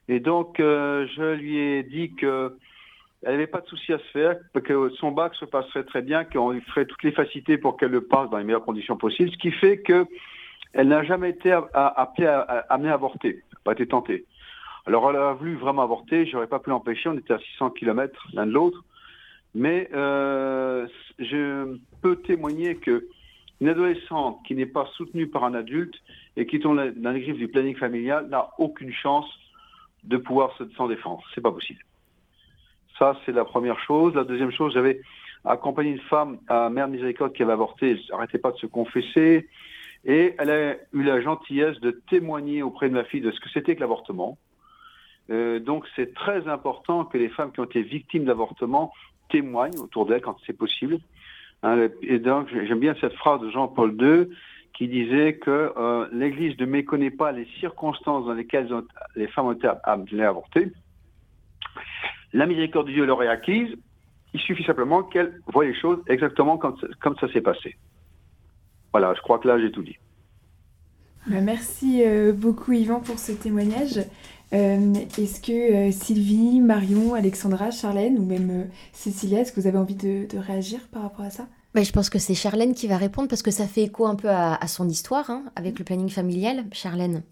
Et 0.08 0.20
donc, 0.20 0.60
euh, 0.60 1.08
je 1.16 1.36
lui 1.36 1.58
ai 1.58 1.84
dit 1.84 2.16
que 2.16 2.58
elle 3.24 3.34
n'avait 3.34 3.46
pas 3.48 3.62
de 3.62 3.68
souci 3.68 3.94
à 3.94 4.00
se 4.00 4.04
faire, 4.06 4.36
que 4.64 4.90
son 5.00 5.12
bac 5.12 5.36
se 5.36 5.46
passerait 5.46 5.84
très 5.84 6.02
bien, 6.02 6.24
qu'on 6.24 6.52
lui 6.52 6.62
ferait 6.62 6.86
toutes 6.86 7.04
les 7.04 7.12
facilités 7.12 7.60
pour 7.60 7.78
qu'elle 7.78 7.92
le 7.92 8.02
passe 8.02 8.30
dans 8.32 8.38
les 8.38 8.44
meilleures 8.44 8.66
conditions 8.66 8.98
possibles, 8.98 9.30
ce 9.30 9.38
qui 9.38 9.52
fait 9.52 9.78
que 9.78 10.08
elle 10.74 10.88
n'a 10.88 11.04
jamais 11.04 11.30
été 11.30 11.52
appelée 11.52 12.26
à, 12.28 12.40
à- 12.40 12.74
amenée 12.74 12.90
à 12.90 12.94
avorter, 12.94 13.44
pas 13.64 13.74
été 13.74 13.86
tentée. 13.86 14.26
Alors 14.88 15.08
elle 15.12 15.18
a 15.18 15.34
voulu 15.34 15.56
vraiment 15.56 15.84
avorter, 15.84 16.26
j'aurais 16.26 16.48
pas 16.48 16.58
pu 16.58 16.72
l'empêcher, 16.72 17.10
on 17.10 17.14
était 17.18 17.34
à 17.34 17.40
600 17.40 17.70
km 17.72 18.28
l'un 18.34 18.48
de 18.48 18.52
l'autre, 18.52 18.84
mais 19.54 19.88
euh, 19.94 20.88
je 21.20 21.78
peux 22.02 22.18
témoigner 22.18 22.76
que 22.76 23.08
une 23.60 23.70
adolescente 23.70 24.40
qui 24.46 24.56
n'est 24.56 24.66
pas 24.66 24.88
soutenue 24.98 25.28
par 25.28 25.44
un 25.44 25.54
adulte 25.54 25.96
et 26.36 26.48
qui 26.48 26.60
tombe 26.60 26.80
dans 26.96 27.12
les 27.12 27.22
griffes 27.22 27.38
du 27.38 27.48
planning 27.48 27.76
familial 27.76 28.28
n'a 28.30 28.50
aucune 28.58 28.92
chance 28.92 29.28
de 30.04 30.18
pouvoir 30.18 30.56
se- 30.58 30.68
s'en 30.72 30.88
défendre. 30.88 31.24
C'est 31.36 31.42
pas 31.42 31.52
possible. 31.52 31.84
Ça, 32.98 33.20
c'est 33.26 33.32
la 33.32 33.46
première 33.46 33.80
chose. 33.80 34.16
La 34.16 34.24
deuxième 34.24 34.52
chose, 34.52 34.74
j'avais 34.74 35.02
accompagné 35.46 35.92
une 35.92 36.00
femme 36.00 36.40
à 36.48 36.70
Mère 36.70 36.88
Miséricorde 36.88 37.34
qui 37.34 37.44
avait 37.44 37.54
avorté, 37.54 37.92
elle 37.92 38.02
n'arrêtait 38.10 38.38
pas 38.40 38.52
de 38.52 38.58
se 38.58 38.66
confesser, 38.68 39.48
et 40.06 40.36
elle 40.40 40.50
a 40.50 40.76
eu 40.94 41.04
la 41.04 41.22
gentillesse 41.22 41.80
de 41.80 41.92
témoigner 42.10 42.64
auprès 42.64 42.90
de 42.90 42.94
ma 42.94 43.04
fille 43.04 43.22
de 43.22 43.32
ce 43.32 43.40
que 43.40 43.50
c'était 43.50 43.76
que 43.76 43.82
l'avortement. 43.82 44.38
Euh, 45.30 45.60
donc 45.60 45.88
c'est 45.96 46.14
très 46.14 46.48
important 46.48 47.06
que 47.06 47.18
les 47.18 47.30
femmes 47.30 47.52
qui 47.52 47.60
ont 47.60 47.66
été 47.66 47.84
victimes 47.84 48.26
d'avortement 48.26 48.92
témoignent 49.30 49.78
autour 49.80 50.06
d'elles 50.06 50.22
quand 50.22 50.38
c'est 50.46 50.58
possible. 50.58 50.98
Hein, 51.64 51.90
et 52.02 52.20
donc 52.20 52.48
j'aime 52.50 52.80
bien 52.80 52.96
cette 53.00 53.14
phrase 53.14 53.42
de 53.42 53.50
Jean-Paul 53.52 53.96
II 54.00 54.36
qui 54.74 54.88
disait 54.88 55.36
que 55.36 55.74
euh, 55.78 56.08
l'Église 56.12 56.58
ne 56.60 56.66
méconnaît 56.66 57.12
pas 57.12 57.32
les 57.32 57.46
circonstances 57.60 58.26
dans 58.26 58.34
lesquelles 58.34 58.70
les 59.16 59.28
femmes 59.28 59.48
ont 59.48 59.52
été 59.52 59.68
avorter. 60.24 60.72
La 62.34 62.46
miséricorde 62.46 62.88
de 62.88 62.94
Dieu 62.94 63.06
leur 63.06 63.22
est 63.22 63.28
acquise. 63.28 63.76
Il 64.34 64.40
suffit 64.40 64.64
simplement 64.64 65.04
qu'elles 65.04 65.40
voient 65.48 65.66
les 65.66 65.76
choses 65.80 66.00
exactement 66.08 66.58
comme 66.58 66.78
comme 67.02 67.16
ça 67.18 67.32
s'est 67.32 67.42
passé. 67.42 67.76
Voilà, 68.92 69.14
je 69.14 69.22
crois 69.22 69.40
que 69.40 69.48
là 69.48 69.60
j'ai 69.60 69.72
tout 69.72 69.84
dit. 69.84 69.98
Bah, 71.28 71.42
merci 71.42 72.04
euh, 72.04 72.34
beaucoup 72.34 72.72
Yvan 72.72 73.02
pour 73.02 73.20
ce 73.20 73.34
témoignage. 73.34 74.00
Euh, 74.54 74.94
est-ce 75.18 75.40
que 75.42 75.52
euh, 75.90 75.92
Sylvie, 75.92 76.60
Marion, 76.60 77.14
Alexandra, 77.14 77.72
Charlène 77.72 78.18
ou 78.20 78.26
même 78.26 78.50
euh, 78.52 78.66
Cécilia, 78.94 79.40
est-ce 79.42 79.52
que 79.54 79.62
vous 79.62 79.68
avez 79.68 79.78
envie 79.78 79.96
de, 79.96 80.26
de 80.28 80.38
réagir 80.38 80.88
par 80.90 81.04
rapport 81.04 81.26
à 81.26 81.30
ça? 81.32 81.48
Bah, 81.74 81.84
je 81.84 81.92
pense 81.92 82.10
que 82.10 82.20
c'est 82.20 82.34
Charlène 82.36 82.74
qui 82.74 82.88
va 82.88 82.98
répondre 82.98 83.28
parce 83.30 83.42
que 83.42 83.52
ça 83.52 83.68
fait 83.68 83.84
écho 83.84 84.06
un 84.06 84.16
peu 84.16 84.30
à, 84.30 84.56
à 84.56 84.68
son 84.68 84.88
histoire 84.90 85.30
hein, 85.30 85.46
avec 85.56 85.80
le 85.80 85.86
planning 85.86 86.10
familial. 86.10 86.66
Charlène. 86.72 87.24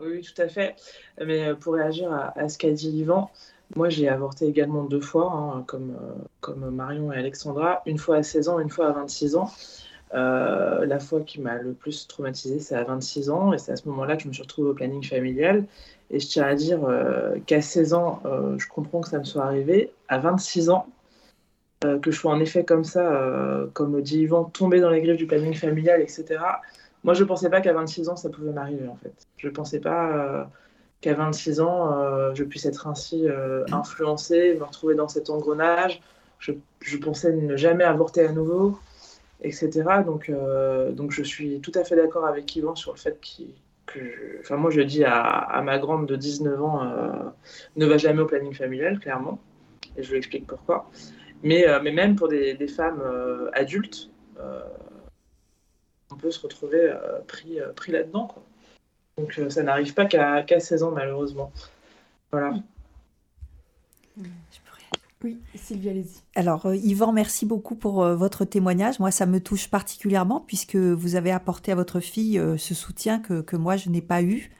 Oui, 0.00 0.22
tout 0.22 0.40
à 0.40 0.48
fait. 0.48 0.76
Mais 1.24 1.48
euh, 1.48 1.54
pour 1.54 1.74
réagir 1.74 2.12
à, 2.12 2.38
à 2.38 2.48
ce 2.48 2.58
qu'a 2.58 2.70
dit 2.72 2.90
Yvan, 2.90 3.30
moi 3.76 3.88
j'ai 3.88 4.08
avorté 4.08 4.46
également 4.46 4.84
deux 4.84 5.00
fois, 5.00 5.30
hein, 5.32 5.62
comme, 5.66 5.96
comme 6.40 6.70
Marion 6.70 7.12
et 7.12 7.16
Alexandra, 7.18 7.82
une 7.86 7.98
fois 7.98 8.16
à 8.16 8.22
16 8.22 8.48
ans, 8.48 8.58
une 8.60 8.70
fois 8.70 8.88
à 8.88 8.92
26 8.92 9.36
ans. 9.36 9.50
Euh, 10.12 10.86
la 10.86 10.98
fois 10.98 11.20
qui 11.20 11.40
m'a 11.40 11.56
le 11.56 11.72
plus 11.72 12.08
traumatisée, 12.08 12.58
c'est 12.58 12.74
à 12.74 12.82
26 12.84 13.30
ans, 13.30 13.52
et 13.52 13.58
c'est 13.58 13.72
à 13.72 13.76
ce 13.76 13.88
moment-là 13.88 14.16
que 14.16 14.22
je 14.24 14.28
me 14.28 14.32
suis 14.32 14.42
retrouvée 14.42 14.70
au 14.70 14.74
planning 14.74 15.04
familial. 15.04 15.64
Et 16.10 16.18
je 16.18 16.26
tiens 16.26 16.44
à 16.44 16.54
dire 16.54 16.84
euh, 16.84 17.36
qu'à 17.46 17.60
16 17.62 17.94
ans, 17.94 18.20
euh, 18.24 18.58
je 18.58 18.66
comprends 18.68 19.00
que 19.00 19.08
ça 19.08 19.18
me 19.18 19.24
soit 19.24 19.44
arrivé. 19.44 19.92
À 20.08 20.18
26 20.18 20.70
ans, 20.70 20.86
que 22.02 22.10
je 22.10 22.16
sois 22.18 22.32
en 22.32 22.40
effet 22.40 22.62
comme 22.62 22.84
ça, 22.84 23.66
comme 23.72 23.96
le 23.96 24.02
dit 24.02 24.18
Yvan, 24.20 24.44
tombé 24.44 24.80
dans 24.80 24.90
les 24.90 25.00
griffes 25.00 25.16
du 25.16 25.26
planning 25.26 25.54
familial, 25.54 26.02
etc. 26.02 26.26
Moi, 27.04 27.14
je 27.14 27.22
ne 27.22 27.28
pensais 27.28 27.48
pas 27.48 27.62
qu'à 27.62 27.72
26 27.72 28.10
ans, 28.10 28.16
ça 28.16 28.28
pouvait 28.28 28.52
m'arriver, 28.52 28.86
en 28.86 28.96
fait. 28.96 29.14
Je 29.38 29.48
ne 29.48 29.52
pensais 29.52 29.80
pas 29.80 30.46
qu'à 31.00 31.14
26 31.14 31.60
ans, 31.62 32.34
je 32.34 32.44
puisse 32.44 32.66
être 32.66 32.86
ainsi 32.86 33.26
influencée, 33.72 34.56
me 34.60 34.64
retrouver 34.64 34.94
dans 34.94 35.08
cet 35.08 35.30
engrenage. 35.30 36.02
Je 36.38 36.96
pensais 36.98 37.32
ne 37.32 37.56
jamais 37.56 37.84
avorter 37.84 38.26
à 38.26 38.32
nouveau, 38.32 38.78
etc. 39.42 40.02
Donc, 40.04 40.28
euh, 40.28 40.92
donc 40.92 41.10
je 41.12 41.22
suis 41.22 41.60
tout 41.60 41.72
à 41.74 41.84
fait 41.84 41.96
d'accord 41.96 42.26
avec 42.26 42.54
Yvan 42.56 42.74
sur 42.74 42.92
le 42.92 42.98
fait 42.98 43.20
qu'il- 43.20 43.54
je- 43.94 44.40
Enfin, 44.40 44.56
moi, 44.56 44.70
je 44.70 44.80
dis 44.80 45.04
à, 45.04 45.60
ma 45.64 45.78
grande 45.78 46.06
de 46.06 46.16
19 46.16 46.62
ans, 46.62 46.84
euh, 46.84 47.12
ne 47.76 47.86
va 47.86 47.98
jamais 47.98 48.20
au 48.20 48.26
planning 48.26 48.54
familial, 48.54 49.00
clairement. 49.00 49.40
Et 49.96 50.02
je 50.02 50.10
lui 50.10 50.18
explique 50.18 50.46
pourquoi. 50.46 50.90
Mais, 51.42 51.66
euh, 51.68 51.80
mais 51.82 51.90
même 51.90 52.16
pour 52.16 52.28
des, 52.28 52.68
femmes 52.68 53.02
adultes, 53.52 54.10
on 56.12 56.16
peut 56.16 56.30
se 56.30 56.40
retrouver 56.40 56.92
pris, 57.26 57.58
pris 57.76 57.92
là-dedans. 57.92 58.26
quoi. 58.26 58.42
Donc 59.18 59.40
ça 59.48 59.62
n'arrive 59.62 59.94
pas 59.94 60.06
qu'à 60.06 60.42
qu'à 60.42 60.60
16 60.60 60.82
ans, 60.82 60.92
malheureusement. 60.92 61.52
Voilà. 62.32 62.54
Oui, 65.22 65.38
Sylvie, 65.54 65.90
allez-y. 65.90 66.22
Alors, 66.34 66.64
euh, 66.64 66.76
Yvan, 66.76 67.12
merci 67.12 67.44
beaucoup 67.44 67.74
pour 67.74 68.02
euh, 68.02 68.16
votre 68.16 68.46
témoignage. 68.46 68.98
Moi, 69.00 69.10
ça 69.10 69.26
me 69.26 69.38
touche 69.38 69.68
particulièrement 69.68 70.42
puisque 70.46 70.76
vous 70.76 71.14
avez 71.14 71.30
apporté 71.30 71.72
à 71.72 71.74
votre 71.74 72.00
fille 72.00 72.38
euh, 72.38 72.56
ce 72.56 72.74
soutien 72.74 73.18
que, 73.18 73.42
que 73.42 73.56
moi, 73.56 73.76
je 73.76 73.90
n'ai 73.90 74.00
pas 74.00 74.22
eu. 74.22 74.50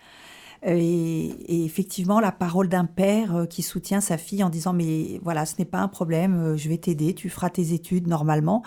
Et, 0.63 1.65
effectivement, 1.65 2.21
la 2.21 2.33
parole 2.33 2.69
d'un 2.69 2.85
père 2.85 3.47
qui 3.49 3.63
soutient 3.63 4.03
sa 4.03 4.19
fille 4.19 4.45
en 4.45 4.51
disant 4.51 4.75
mais 4.75 5.19
voilà, 5.23 5.47
ce 5.47 5.55
n'est 5.59 5.65
pas 5.65 5.79
un 5.79 5.89
problème, 5.89 6.55
je 6.59 6.69
vais 6.69 6.77
t'aider, 6.77 7.15
tu 7.15 7.31
feras 7.31 7.49
tes 7.49 7.73
études 7.73 8.07
normalement. 8.07 8.63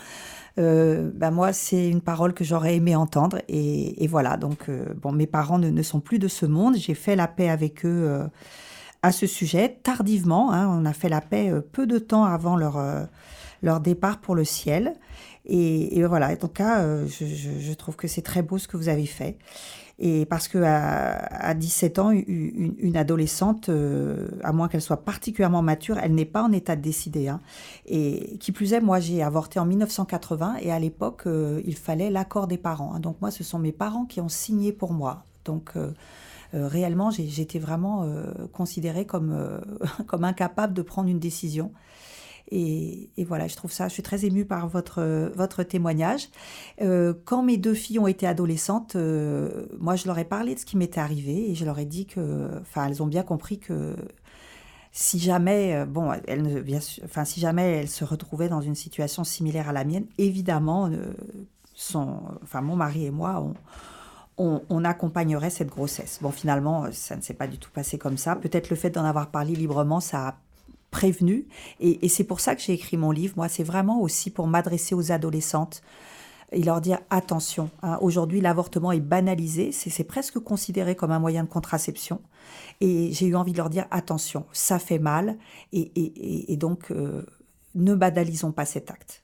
Ben 0.57 1.29
moi, 1.29 1.53
c'est 1.53 1.87
une 1.87 2.01
parole 2.01 2.33
que 2.33 2.43
j'aurais 2.43 2.77
aimé 2.77 2.95
entendre. 2.95 3.37
Et, 3.47 4.07
voilà, 4.07 4.37
donc 4.37 4.71
bon, 5.03 5.11
mes 5.11 5.27
parents 5.27 5.59
ne, 5.59 5.83
sont 5.83 5.99
plus 5.99 6.17
de 6.17 6.27
ce 6.27 6.47
monde. 6.47 6.77
J'ai 6.77 6.95
fait 6.95 7.15
la 7.15 7.27
paix 7.27 7.49
avec 7.49 7.85
eux 7.85 8.27
à 9.03 9.11
ce 9.11 9.27
sujet 9.27 9.79
tardivement. 9.83 10.51
hein. 10.53 10.67
on 10.69 10.85
a 10.85 10.93
fait 10.93 11.09
la 11.09 11.21
paix 11.21 11.51
euh, 11.51 11.61
peu 11.61 11.85
de 11.85 11.99
temps 11.99 12.23
avant 12.25 12.55
leur 12.55 12.77
euh, 12.77 13.03
leur 13.61 13.79
départ 13.79 14.19
pour 14.19 14.35
le 14.35 14.43
ciel. 14.45 14.93
Et, 15.45 15.97
et 15.99 16.05
voilà, 16.05 16.29
en 16.31 16.35
tout 16.37 16.47
cas, 16.49 16.85
je, 17.05 17.25
je- 17.25 17.59
je 17.59 17.73
trouve 17.73 17.95
que 17.97 18.07
c'est 18.07 18.21
très 18.21 18.41
beau 18.41 18.57
ce 18.57 18.67
que 18.67 18.77
vous 18.77 18.89
avez 18.89 19.05
fait. 19.05 19.37
Et 19.99 20.25
parce 20.25 20.47
que 20.47 20.57
à, 20.57 21.15
à 21.49 21.53
17 21.53 21.99
ans, 21.99 22.11
une, 22.11 22.75
une- 22.79 22.97
adolescente, 22.97 23.69
euh, 23.69 24.27
à 24.43 24.51
moins 24.53 24.67
qu'elle 24.67 24.81
soit 24.81 25.05
particulièrement 25.05 25.61
mature, 25.61 25.97
elle 25.99 26.15
n'est 26.15 26.25
pas 26.25 26.43
en 26.43 26.51
état 26.51 26.75
de 26.75 26.81
décider. 26.81 27.27
hein. 27.29 27.41
Et 27.85 28.37
qui 28.39 28.51
plus 28.51 28.73
est, 28.73 28.81
moi 28.81 28.99
j'ai 28.99 29.21
avorté 29.23 29.59
en 29.59 29.65
1980 29.65 30.55
et 30.61 30.71
à 30.71 30.79
l'époque, 30.79 31.23
euh, 31.27 31.61
il 31.65 31.75
fallait 31.75 32.09
l'accord 32.09 32.47
des 32.47 32.57
parents. 32.57 32.93
hein. 32.95 32.99
Donc 32.99 33.17
moi, 33.21 33.31
ce 33.31 33.43
sont 33.43 33.59
mes 33.59 33.71
parents 33.73 34.05
qui 34.05 34.19
ont 34.21 34.29
signé 34.29 34.71
pour 34.73 34.93
moi. 34.93 35.23
Donc 35.45 35.71
euh, 35.75 35.91
réellement, 36.53 37.11
j'ai- 37.11 37.27
j'étais 37.27 37.59
vraiment 37.59 38.03
euh, 38.03 38.25
considérée 38.53 39.05
comme, 39.05 39.31
euh, 39.31 39.59
comme 40.07 40.23
incapable 40.23 40.73
de 40.73 40.81
prendre 40.81 41.09
une 41.09 41.19
décision. 41.19 41.71
Et, 42.51 43.09
voilà, 43.25 43.47
je 43.47 43.55
trouve 43.55 43.71
ça, 43.71 43.87
je 43.87 43.93
suis 43.93 44.03
très 44.03 44.25
émue 44.25 44.45
par 44.45 44.67
votre, 44.67 44.99
euh, 45.01 45.63
témoignage. 45.63 46.29
Euh, 46.81 47.13
quand 47.25 47.41
mes 47.41 47.57
deux 47.57 47.73
filles 47.73 47.99
ont 47.99 48.07
été 48.07 48.27
adolescentes, 48.27 48.95
euh, 48.95 49.65
moi 49.79 49.95
je 49.95 50.05
leur 50.07 50.19
ai 50.19 50.25
parlé 50.25 50.53
de 50.53 50.59
ce 50.59 50.65
qui 50.65 50.77
m'était 50.77 50.99
arrivé 50.99 51.49
et 51.49 51.55
je 51.55 51.65
leur 51.65 51.79
ai 51.79 51.85
dit 51.85 52.05
que, 52.05 52.49
enfin, 52.61 52.87
elles 52.87 53.01
ont 53.01 53.07
bien 53.07 53.23
compris 53.23 53.59
que 53.59 53.95
si 54.91 55.19
jamais, 55.19 55.75
euh, 55.75 55.85
bon, 55.85 56.11
elles 56.27 56.61
bien 56.63 56.79
sûr, 56.79 57.03
enfin, 57.05 57.25
si 57.25 57.39
jamais 57.39 57.63
elles 57.79 57.89
se 57.89 58.03
retrouvaient 58.05 58.49
dans 58.49 58.61
une 58.61 58.75
situation 58.75 59.23
similaire 59.23 59.69
à 59.69 59.73
la 59.73 59.83
mienne, 59.85 60.05
évidemment, 60.19 60.87
euh, 60.87 61.13
son, 61.73 62.19
enfin, 62.43 62.61
mon 62.61 62.75
mari 62.75 63.05
et 63.05 63.11
moi, 63.11 63.41
on, 63.41 63.53
on, 64.37 64.83
accompagnerait 64.83 65.49
cette 65.49 65.69
grossesse. 65.69 66.19
Bon, 66.21 66.31
finalement, 66.31 66.87
ça 66.91 67.15
ne 67.15 67.21
s'est 67.21 67.33
pas 67.33 67.47
du 67.47 67.57
tout 67.57 67.69
passé 67.71 67.97
comme 67.97 68.17
ça. 68.17 68.35
Peut-être 68.35 68.69
le 68.69 68.75
fait 68.75 68.89
d'en 68.89 69.05
avoir 69.05 69.29
parlé 69.29 69.55
librement, 69.55 69.99
ça 69.99 70.27
a 70.27 70.35
prévenu. 70.91 71.47
Et, 71.79 72.07
c'est 72.09 72.23
pour 72.23 72.39
ça 72.39 72.55
que 72.55 72.61
j'ai 72.61 72.73
écrit 72.73 72.97
mon 72.97 73.11
livre. 73.11 73.33
Moi, 73.37 73.49
c'est 73.49 73.63
vraiment 73.63 74.01
aussi 74.01 74.29
pour 74.29 74.47
m'adresser 74.47 74.95
aux 74.95 75.11
adolescentes 75.11 75.81
et 76.51 76.61
leur 76.63 76.81
dire 76.81 76.99
attention. 77.09 77.69
hein, 77.81 77.97
Aujourd'hui, 78.01 78.41
l'avortement 78.41 78.91
est 78.91 78.99
banalisé. 78.99 79.71
C'est 79.71 80.03
presque 80.03 80.39
considéré 80.39 80.95
comme 80.95 81.11
un 81.11 81.19
moyen 81.19 81.43
de 81.43 81.49
contraception. 81.49 82.21
Et 82.81 83.11
j'ai 83.13 83.27
eu 83.27 83.35
envie 83.35 83.53
de 83.53 83.57
leur 83.57 83.69
dire 83.69 83.85
attention, 83.91 84.45
ça 84.51 84.79
fait 84.79 84.99
mal. 84.99 85.37
Et 85.71 86.57
donc, 86.57 86.91
euh, 86.91 87.23
ne 87.75 87.95
banalisons 87.95 88.51
pas 88.51 88.65
cet 88.65 88.91
acte. 88.91 89.22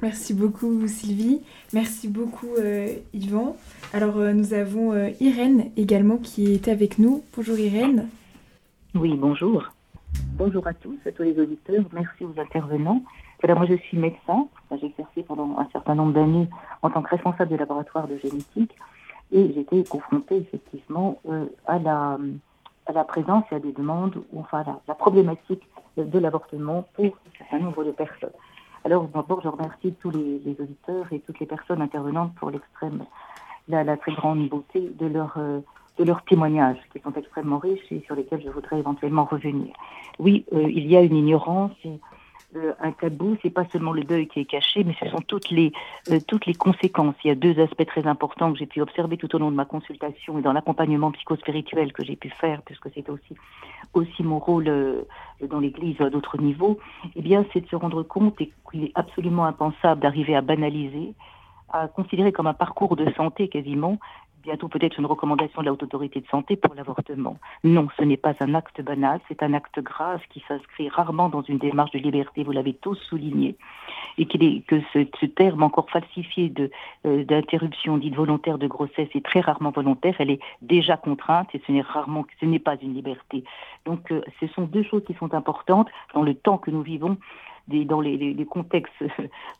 Merci 0.00 0.34
beaucoup 0.34 0.86
Sylvie, 0.88 1.42
merci 1.72 2.08
beaucoup 2.08 2.54
euh, 2.58 2.88
Yvan. 3.14 3.56
Alors 3.92 4.16
euh, 4.16 4.32
nous 4.32 4.52
avons 4.52 4.92
euh, 4.92 5.10
Irène 5.20 5.70
également 5.76 6.16
qui 6.16 6.52
est 6.52 6.68
avec 6.68 6.98
nous. 6.98 7.22
Bonjour 7.36 7.56
Irène. 7.58 8.08
Oui, 8.94 9.14
bonjour. 9.16 9.62
Bonjour 10.36 10.66
à 10.66 10.74
tous, 10.74 10.98
à 11.06 11.12
tous 11.12 11.22
les 11.22 11.38
auditeurs. 11.38 11.84
Merci 11.92 12.24
aux 12.24 12.34
intervenants. 12.40 13.02
Voilà, 13.40 13.54
moi 13.54 13.66
je 13.66 13.74
suis 13.74 13.96
médecin, 13.96 14.48
j'ai 14.72 14.86
exercé 14.86 15.22
pendant 15.22 15.58
un 15.58 15.68
certain 15.72 15.94
nombre 15.94 16.12
d'années 16.12 16.48
en 16.82 16.90
tant 16.90 17.02
que 17.02 17.10
responsable 17.10 17.50
du 17.50 17.56
laboratoire 17.56 18.06
de 18.08 18.16
génétique 18.18 18.72
et 19.32 19.52
j'étais 19.54 19.82
confrontée 19.84 20.36
effectivement 20.36 21.18
euh, 21.28 21.46
à, 21.66 21.78
la, 21.78 22.18
à 22.86 22.92
la 22.92 23.04
présence 23.04 23.44
et 23.50 23.54
à 23.56 23.60
des 23.60 23.72
demandes, 23.72 24.22
enfin 24.36 24.62
la, 24.66 24.80
la 24.86 24.94
problématique 24.94 25.62
de 25.96 26.18
l'avortement 26.18 26.86
pour 26.94 27.04
un 27.06 27.38
certain 27.38 27.58
nombre 27.60 27.84
de 27.84 27.90
personnes. 27.90 28.30
Alors 28.84 29.08
d'abord 29.08 29.40
je 29.42 29.48
remercie 29.48 29.94
tous 30.00 30.10
les, 30.10 30.40
les, 30.44 30.56
auditeurs 30.60 31.06
et 31.12 31.20
toutes 31.20 31.38
les 31.38 31.46
personnes 31.46 31.82
intervenantes 31.82 32.34
pour 32.34 32.50
l'extrême, 32.50 33.04
la, 33.68 33.84
la, 33.84 33.96
très 33.96 34.12
grande 34.12 34.48
beauté 34.48 34.90
de 34.98 35.06
leur... 35.06 35.34
Euh, 35.36 35.60
de 35.98 36.04
leurs 36.04 36.24
témoignages 36.24 36.78
qui 36.92 37.00
sont 37.00 37.12
extrêmement 37.12 37.58
riches 37.58 37.90
et 37.90 38.02
sur 38.06 38.14
lesquels 38.14 38.42
je 38.42 38.48
voudrais 38.48 38.78
éventuellement 38.78 39.24
revenir. 39.24 39.74
Oui, 40.18 40.46
euh, 40.52 40.62
il 40.62 40.86
y 40.86 40.96
a 40.96 41.02
une 41.02 41.16
ignorance, 41.16 41.72
euh, 42.56 42.72
un 42.80 42.92
tabou, 42.92 43.36
c'est 43.42 43.50
pas 43.50 43.64
seulement 43.72 43.92
le 43.92 44.04
deuil 44.04 44.28
qui 44.28 44.40
est 44.40 44.44
caché, 44.44 44.84
mais 44.84 44.94
ce 45.00 45.08
sont 45.08 45.22
toutes 45.26 45.50
les 45.50 45.72
euh, 46.10 46.18
toutes 46.26 46.46
les 46.46 46.54
conséquences. 46.54 47.14
Il 47.24 47.28
y 47.28 47.30
a 47.30 47.34
deux 47.34 47.58
aspects 47.60 47.86
très 47.86 48.06
importants 48.06 48.52
que 48.52 48.58
j'ai 48.58 48.66
pu 48.66 48.80
observer 48.82 49.16
tout 49.16 49.34
au 49.34 49.38
long 49.38 49.50
de 49.50 49.56
ma 49.56 49.64
consultation 49.64 50.38
et 50.38 50.42
dans 50.42 50.52
l'accompagnement 50.52 51.10
psychospirituel 51.12 51.92
que 51.92 52.04
j'ai 52.04 52.16
pu 52.16 52.28
faire, 52.28 52.60
puisque 52.62 52.88
c'est 52.94 53.08
aussi 53.08 53.36
aussi 53.94 54.22
mon 54.22 54.38
rôle 54.38 54.68
euh, 54.68 55.02
dans 55.48 55.60
l'Église 55.60 56.00
à 56.00 56.10
d'autres 56.10 56.38
niveaux. 56.38 56.78
Eh 57.16 57.22
bien, 57.22 57.44
c'est 57.52 57.60
de 57.60 57.68
se 57.68 57.76
rendre 57.76 58.02
compte 58.02 58.36
qu'il 58.36 58.84
est 58.84 58.92
absolument 58.94 59.44
impensable 59.46 60.00
d'arriver 60.00 60.36
à 60.36 60.42
banaliser, 60.42 61.14
à 61.70 61.88
considérer 61.88 62.32
comme 62.32 62.46
un 62.46 62.54
parcours 62.54 62.96
de 62.96 63.10
santé 63.12 63.48
quasiment 63.48 63.98
bientôt 64.42 64.68
peut-être 64.68 64.98
une 64.98 65.06
recommandation 65.06 65.60
de 65.60 65.66
la 65.66 65.72
Haute 65.72 65.82
Autorité 65.82 66.20
de 66.20 66.26
Santé 66.26 66.56
pour 66.56 66.74
l'avortement. 66.74 67.36
Non, 67.64 67.88
ce 67.98 68.04
n'est 68.04 68.16
pas 68.16 68.34
un 68.40 68.54
acte 68.54 68.80
banal, 68.82 69.20
c'est 69.28 69.42
un 69.42 69.54
acte 69.54 69.80
grave 69.80 70.20
qui 70.30 70.42
s'inscrit 70.46 70.88
rarement 70.88 71.28
dans 71.28 71.42
une 71.42 71.58
démarche 71.58 71.92
de 71.92 71.98
liberté, 71.98 72.42
vous 72.42 72.52
l'avez 72.52 72.74
tous 72.74 72.96
souligné, 73.08 73.56
et 74.18 74.22
est, 74.22 74.66
que 74.66 74.80
ce, 74.92 75.06
ce, 75.20 75.26
terme 75.26 75.62
encore 75.62 75.88
falsifié 75.90 76.52
euh, 77.06 77.24
d'interruption 77.24 77.96
dite 77.98 78.14
volontaire 78.14 78.58
de 78.58 78.66
grossesse 78.66 79.08
est 79.14 79.24
très 79.24 79.40
rarement 79.40 79.70
volontaire, 79.70 80.16
elle 80.18 80.30
est 80.30 80.40
déjà 80.60 80.96
contrainte 80.96 81.48
et 81.54 81.62
ce 81.66 81.72
n'est 81.72 81.80
rarement, 81.80 82.26
ce 82.40 82.46
n'est 82.46 82.58
pas 82.58 82.76
une 82.80 82.94
liberté. 82.94 83.44
Donc 83.84 84.10
euh, 84.10 84.22
ce 84.40 84.46
sont 84.48 84.62
deux 84.62 84.82
choses 84.82 85.04
qui 85.04 85.14
sont 85.14 85.34
importantes 85.34 85.88
dans 86.14 86.22
le 86.22 86.34
temps 86.34 86.58
que 86.58 86.70
nous 86.70 86.82
vivons 86.82 87.16
dans 87.68 88.00
les, 88.00 88.46
contextes 88.46 88.92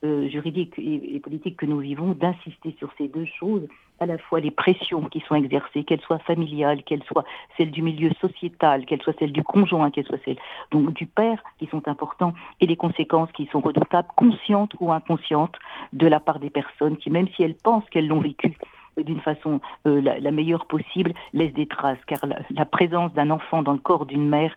euh, 0.05 0.29
juridiques 0.29 0.75
et, 0.79 1.21
politiques 1.21 1.57
que 1.57 1.67
nous 1.67 1.79
vivons, 1.79 2.13
d'insister 2.13 2.75
sur 2.79 2.91
ces 2.99 3.09
deux 3.09 3.27
choses, 3.27 3.67
à 4.01 4.07
la 4.07 4.19
fois 4.19 4.41
les 4.41 4.51
pressions 4.51 5.05
qui 5.05 5.21
sont 5.21 5.37
exercées, 5.37 5.85
qu'elles 5.85 6.01
soient 6.01 6.19
familiales, 6.19 6.83
qu'elles 6.83 7.05
soient 7.05 7.25
celles 7.57 7.71
du 7.71 7.83
milieu 7.83 8.11
sociétal, 8.21 8.85
qu'elles 8.85 9.03
soient 9.03 9.15
celles 9.19 9.33
du 9.33 9.45
conjoint, 9.45 9.91
qu'elles 9.91 10.07
soient 10.07 10.19
celles 10.25 10.39
du 10.73 11.07
père, 11.07 11.43
qui 11.59 11.67
sont 11.67 11.87
importants, 11.87 12.35
et 12.61 12.67
les 12.67 12.77
conséquences 12.77 13.31
qui 13.33 13.47
sont 13.47 13.61
redoutables, 13.61 14.09
conscientes 14.17 14.73
ou 14.81 14.93
inconscientes, 14.93 15.57
de 15.93 16.07
la 16.07 16.21
part 16.21 16.41
des 16.41 16.51
personnes 16.51 16.97
qui, 16.97 17.11
même 17.11 17.29
si 17.37 17.43
elles 17.43 17.55
pensent 17.55 17.89
qu'elles 17.91 18.09
l'ont 18.09 18.21
vécu, 18.21 18.57
d'une 18.99 19.21
façon 19.21 19.61
euh, 19.87 20.01
la, 20.03 20.31
meilleure 20.31 20.67
possible, 20.67 21.15
laisse 21.33 21.55
des 21.55 21.67
traces, 21.67 22.05
car 22.07 22.21
la 22.51 22.65
présence 22.67 23.13
d'un 23.15 23.31
enfant 23.31 23.63
dans 23.63 23.73
le 23.73 23.79
corps 23.79 24.07
d'une 24.07 24.29
mère 24.29 24.55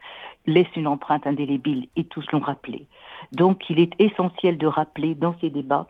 laisse 0.48 0.74
une 0.76 0.88
empreinte 0.88 1.28
indélébile, 1.28 1.88
et 1.96 2.04
tous 2.04 2.26
l'ont 2.32 2.40
rappelé. 2.40 2.88
Donc 3.32 3.70
il 3.70 3.80
est 3.80 3.94
essentiel 4.00 4.58
de 4.58 4.68
rappeler 4.68 5.16
dans 5.16 5.36
ces 5.40 5.50
débats 5.50 5.88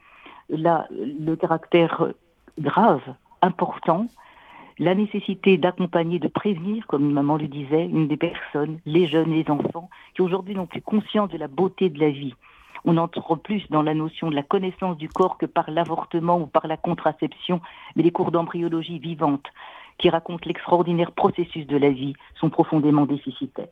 le 0.50 1.36
caractère 1.36 2.08
grave, 2.60 3.02
important, 3.41 4.08
la 4.78 4.94
nécessité 4.94 5.58
d'accompagner, 5.58 6.20
de 6.20 6.28
prévenir, 6.28 6.86
comme 6.88 7.12
maman 7.12 7.38
le 7.38 7.48
disait, 7.48 7.86
une 7.86 8.08
des 8.08 8.18
personnes, 8.18 8.80
les 8.86 9.08
jeunes, 9.08 9.32
les 9.32 9.50
enfants, 9.50 9.89
qui 10.13 10.22
aujourd'hui 10.22 10.56
n'ont 10.56 10.65
plus 10.65 10.82
conscience 10.82 11.30
de 11.30 11.38
la 11.38 11.48
beauté 11.48 11.89
de 11.89 12.00
la 12.00 12.10
vie. 12.10 12.34
On 12.84 12.98
entre 12.98 13.36
plus 13.36 13.63
dans 13.72 13.82
la 13.82 13.94
notion 13.94 14.30
de 14.30 14.36
la 14.36 14.44
connaissance 14.44 14.98
du 14.98 15.10
corps 15.10 15.38
que 15.38 15.46
par 15.46 15.72
l'avortement 15.72 16.39
ou 16.39 16.46
par 16.46 16.68
la 16.68 16.78
contraception, 16.78 17.62
mais 17.96 18.04
les 18.04 18.12
cours 18.12 18.32
d'embryologie 18.32 19.00
vivante 19.00 19.48
qui 19.98 20.10
racontent 20.10 20.46
l'extraordinaire 20.46 21.13
processus 21.13 21.65
de 21.65 21.78
la 21.78 21.89
vie 21.89 22.13
sont 22.36 22.50
profondément 22.50 23.06
déficitaires. 23.06 23.70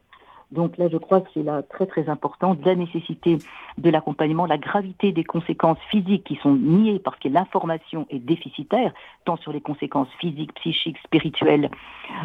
Donc 0.54 0.78
là, 0.78 0.88
je 0.88 0.98
crois 0.98 1.22
que 1.22 1.30
c'est 1.34 1.44
là 1.44 1.64
très 1.64 1.88
très 1.88 2.10
important 2.10 2.56
la 2.64 2.76
nécessité 2.76 3.38
de 3.78 3.90
l'accompagnement, 3.90 4.46
la 4.46 4.58
gravité 4.58 5.12
des 5.12 5.24
conséquences 5.24 5.80
physiques 5.90 6.24
qui 6.24 6.36
sont 6.36 6.56
niées 6.56 7.00
parce 7.00 7.18
que 7.20 7.28
l'information 7.28 8.06
est 8.10 8.20
déficitaire, 8.20 8.94
tant 9.26 9.36
sur 9.38 9.52
les 9.52 9.62
conséquences 9.62 10.10
physiques, 10.20 10.54
psychiques, 10.56 10.98
spirituelles 11.04 11.70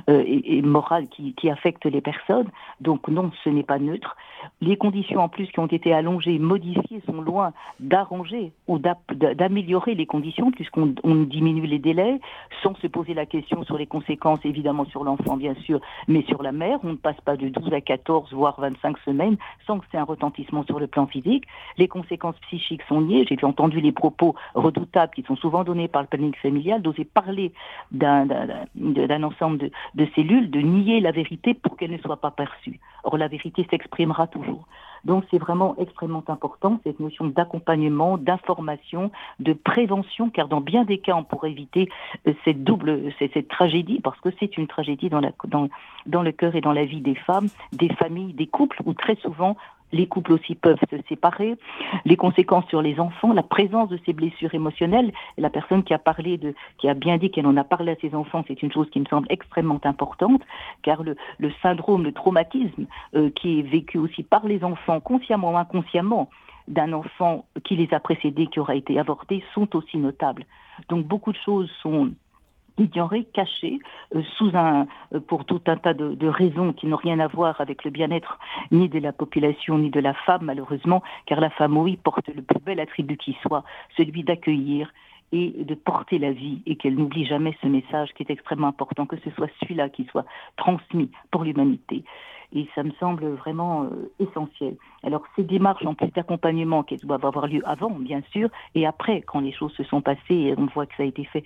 euh, 0.08 0.22
et, 0.26 0.62
morales 0.62 1.06
qui, 1.08 1.50
affectent 1.50 1.86
les 1.86 2.02
personnes. 2.02 2.48
Donc 2.80 3.08
non, 3.08 3.30
ce 3.42 3.48
n'est 3.48 3.62
pas 3.62 3.78
neutre. 3.78 4.16
Les 4.60 4.76
conditions 4.76 5.20
en 5.20 5.28
plus 5.28 5.46
qui 5.48 5.60
ont 5.60 5.66
été 5.66 5.92
allongées, 5.92 6.38
modifiées, 6.38 7.02
sont 7.06 7.20
loin 7.20 7.52
d'arranger 7.80 8.52
ou 8.66 8.78
d'améliorer 8.78 9.94
les 9.94 10.06
conditions 10.06 10.50
puisqu'on 10.50 10.94
diminue 11.04 11.66
les 11.66 11.78
délais 11.78 12.20
sans 12.62 12.74
se 12.76 12.86
poser 12.86 13.14
la 13.14 13.26
question 13.26 13.64
sur 13.64 13.78
les 13.78 13.86
conséquences, 13.86 14.40
évidemment 14.44 14.84
sur 14.86 15.04
l'enfant 15.04 15.36
bien 15.36 15.54
sûr, 15.54 15.80
mais 16.06 16.22
sur 16.22 16.42
la 16.42 16.52
mère. 16.52 16.78
On 16.82 16.90
ne 16.90 16.96
passe 16.96 17.20
pas 17.24 17.36
de 17.36 17.48
12 17.48 17.72
à 17.72 17.80
14 17.80 18.32
voire 18.32 18.60
25 18.60 18.98
semaines 18.98 19.36
sans 19.66 19.78
que 19.78 19.86
c'est 19.90 19.98
un 19.98 20.04
retentissement 20.04 20.64
sur 20.64 20.78
le 20.78 20.86
plan 20.86 21.06
physique. 21.06 21.44
Les 21.76 21.88
conséquences 21.88 22.38
psychiques 22.40 22.82
sont 22.88 23.00
liées. 23.00 23.26
J'ai 23.28 23.38
entendu 23.44 23.80
les 23.80 23.92
propos 23.92 24.34
redoutables 24.54 25.12
qui 25.14 25.22
sont 25.22 25.36
souvent 25.36 25.64
donnés 25.64 25.88
par 25.88 26.02
le 26.02 26.08
planning 26.08 26.34
familial 26.34 26.82
d'oser 26.82 27.04
parler 27.04 27.52
d'un 27.92 29.22
ensemble 29.22 29.58
de, 29.58 29.70
de 29.94 30.08
cellules, 30.14 30.50
de 30.50 30.60
nier 30.60 31.00
la 31.00 31.12
vérité 31.12 31.54
pour 31.54 31.76
qu'elle 31.76 31.92
ne 31.92 31.98
soit 31.98 32.20
pas 32.20 32.30
perçue. 32.30 32.80
Or, 33.04 33.16
la 33.16 33.28
vérité 33.28 33.66
s'exprimera 33.70 34.26
toujours. 34.30 34.64
Donc 35.04 35.24
c'est 35.30 35.38
vraiment 35.38 35.76
extrêmement 35.78 36.24
important, 36.28 36.80
cette 36.84 37.00
notion 37.00 37.26
d'accompagnement, 37.26 38.18
d'information, 38.18 39.10
de 39.38 39.52
prévention, 39.52 40.30
car 40.30 40.48
dans 40.48 40.60
bien 40.60 40.84
des 40.84 40.98
cas, 40.98 41.14
on 41.14 41.24
pourrait 41.24 41.50
éviter 41.50 41.88
euh, 42.26 42.34
cette 42.44 42.64
double, 42.64 43.12
cette, 43.18 43.48
tragédie, 43.48 44.00
parce 44.00 44.20
que 44.20 44.28
c'est 44.38 44.56
une 44.58 44.66
tragédie 44.66 45.08
dans, 45.08 45.22
dans 46.06 46.22
le 46.22 46.32
cœur 46.32 46.56
et 46.56 46.60
dans 46.60 46.72
la 46.72 46.84
vie 46.84 47.00
des 47.00 47.14
femmes, 47.14 47.48
des 47.72 47.88
familles, 47.94 48.34
des 48.34 48.46
couples, 48.46 48.82
où 48.84 48.94
très 48.94 49.16
souvent 49.16 49.56
les 49.92 50.06
couples 50.06 50.32
aussi 50.32 50.54
peuvent 50.54 50.78
se 50.90 50.96
séparer, 51.08 51.56
les 52.04 52.16
conséquences 52.16 52.66
sur 52.68 52.82
les 52.82 53.00
enfants, 53.00 53.32
la 53.32 53.42
présence 53.42 53.88
de 53.88 53.98
ces 54.04 54.12
blessures 54.12 54.54
émotionnelles. 54.54 55.12
La 55.36 55.50
personne 55.50 55.82
qui 55.82 55.94
a 55.94 55.98
parlé 55.98 56.38
de, 56.38 56.54
qui 56.78 56.88
a 56.88 56.94
bien 56.94 57.16
dit 57.18 57.30
qu'elle 57.30 57.46
en 57.46 57.56
a 57.56 57.64
parlé 57.64 57.92
à 57.92 57.96
ses 57.96 58.14
enfants, 58.14 58.44
c'est 58.46 58.62
une 58.62 58.72
chose 58.72 58.88
qui 58.90 59.00
me 59.00 59.06
semble 59.06 59.26
extrêmement 59.30 59.80
importante, 59.84 60.42
car 60.82 61.02
le, 61.02 61.16
syndrome, 61.62 62.04
le 62.04 62.12
traumatisme 62.12 62.86
euh, 63.14 63.30
qui 63.30 63.60
est 63.60 63.62
vécu 63.62 63.98
aussi 63.98 64.22
par 64.22 64.46
les 64.46 64.64
enfants, 64.64 65.00
consciemment 65.00 65.52
ou 65.52 65.56
inconsciemment, 65.56 66.28
d'un 66.66 66.92
enfant 66.92 67.46
qui 67.64 67.76
les 67.76 67.92
a 67.94 68.00
précédés, 68.00 68.46
qui 68.46 68.60
aura 68.60 68.74
été 68.74 68.98
avorté, 68.98 69.42
sont 69.54 69.74
aussi 69.74 69.96
notables. 69.96 70.44
Donc 70.88 71.06
beaucoup 71.06 71.32
de 71.32 71.38
choses 71.44 71.70
sont 71.82 72.10
ignoré, 72.78 73.24
caché, 73.24 73.78
euh, 74.14 74.22
sous 74.36 74.50
un, 74.54 74.86
euh, 75.14 75.20
pour 75.20 75.44
tout 75.44 75.60
un 75.66 75.76
tas 75.76 75.94
de, 75.94 76.28
raisons 76.28 76.72
qui 76.72 76.86
n'ont 76.86 76.96
rien 76.96 77.18
à 77.20 77.26
voir 77.26 77.60
avec 77.60 77.84
le 77.84 77.90
bien-être 77.90 78.38
ni 78.70 78.88
de 78.88 78.98
la 78.98 79.12
population 79.12 79.78
ni 79.78 79.90
de 79.90 80.00
la 80.00 80.14
femme, 80.14 80.42
malheureusement, 80.44 81.02
car 81.26 81.40
la 81.40 81.50
femme, 81.50 81.76
oui, 81.76 81.96
porte 81.96 82.28
le 82.28 82.42
plus 82.42 82.60
bel 82.60 82.80
attribut 82.80 83.16
qui 83.16 83.36
soit, 83.42 83.64
celui 83.96 84.22
d'accueillir 84.22 84.92
et 85.32 85.50
de 85.50 85.74
porter 85.74 86.18
la 86.18 86.32
vie 86.32 86.62
et 86.66 86.76
qu'elle 86.76 86.94
n'oublie 86.94 87.26
jamais 87.26 87.56
ce 87.62 87.66
message 87.66 88.12
qui 88.14 88.22
est 88.22 88.30
extrêmement 88.30 88.68
important, 88.68 89.06
que 89.06 89.16
ce 89.18 89.30
soit 89.30 89.48
celui-là 89.60 89.88
qui 89.88 90.04
soit 90.04 90.24
transmis 90.56 91.10
pour 91.30 91.44
l'humanité. 91.44 92.04
Et 92.54 92.66
ça 92.74 92.82
me 92.82 92.92
semble 92.98 93.26
vraiment 93.34 93.84
euh, 93.84 94.10
essentiel. 94.20 94.76
Alors 95.02 95.22
ces 95.36 95.42
démarches 95.42 95.84
en 95.84 95.94
plus 95.94 96.08
d'accompagnement 96.08 96.82
qui 96.82 96.96
doivent 96.96 97.26
avoir 97.26 97.46
lieu 97.46 97.60
avant, 97.66 97.90
bien 97.90 98.22
sûr, 98.32 98.48
et 98.74 98.86
après, 98.86 99.20
quand 99.20 99.40
les 99.40 99.52
choses 99.52 99.72
se 99.74 99.84
sont 99.84 100.00
passées, 100.00 100.54
on 100.56 100.64
voit 100.66 100.86
que 100.86 100.94
ça 100.96 101.02
a 101.02 101.06
été 101.06 101.24
fait 101.24 101.44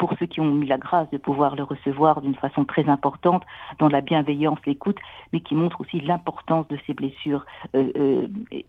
pour 0.00 0.14
ceux 0.18 0.24
qui 0.24 0.40
ont 0.40 0.56
eu 0.62 0.64
la 0.64 0.78
grâce 0.78 1.10
de 1.10 1.18
pouvoir 1.18 1.56
le 1.56 1.62
recevoir 1.62 2.22
d'une 2.22 2.34
façon 2.34 2.64
très 2.64 2.88
importante, 2.88 3.42
dans 3.78 3.88
la 3.88 4.00
bienveillance, 4.00 4.58
l'écoute, 4.66 4.96
mais 5.32 5.40
qui 5.40 5.54
montre 5.54 5.82
aussi 5.82 6.00
l'importance 6.00 6.66
de 6.68 6.78
ces 6.86 6.94
blessures 6.94 7.44
euh, 7.74 7.92
euh, 7.96 8.26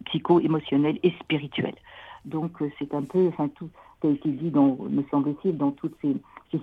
psycho-émotionnelles 0.07 0.99
et 1.03 1.11
spirituelles. 1.21 1.79
Donc 2.25 2.61
euh, 2.61 2.69
c'est 2.77 2.93
un 2.93 3.03
peu, 3.03 3.29
enfin 3.29 3.47
tout 3.47 3.69
a 4.03 4.07
été 4.07 4.29
dit, 4.29 4.49
dans, 4.49 4.77
me 4.89 5.03
semble-t-il, 5.09 5.57
dans 5.57 5.71
toutes 5.71 5.95
ces, 6.01 6.15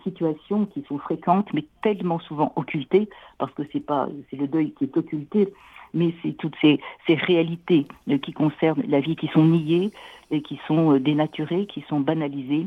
situations 0.04 0.66
qui 0.66 0.84
sont 0.86 0.98
fréquentes, 0.98 1.50
mais 1.54 1.64
tellement 1.82 2.18
souvent 2.18 2.52
occultées, 2.56 3.08
parce 3.38 3.52
que 3.54 3.62
c'est 3.72 3.80
pas, 3.80 4.06
c'est 4.28 4.36
le 4.36 4.46
deuil 4.46 4.72
qui 4.72 4.84
est 4.84 4.94
occulté, 4.94 5.54
mais 5.94 6.12
c'est 6.22 6.32
toutes 6.32 6.56
ces, 6.60 6.78
ces 7.06 7.14
réalités 7.14 7.86
euh, 8.10 8.18
qui 8.18 8.34
concernent 8.34 8.82
la 8.86 9.00
vie 9.00 9.16
qui 9.16 9.28
sont 9.28 9.46
niées, 9.46 9.90
et 10.30 10.42
qui 10.42 10.60
sont 10.66 10.98
dénaturées, 10.98 11.64
qui 11.64 11.82
sont 11.88 12.00
banalisées. 12.00 12.66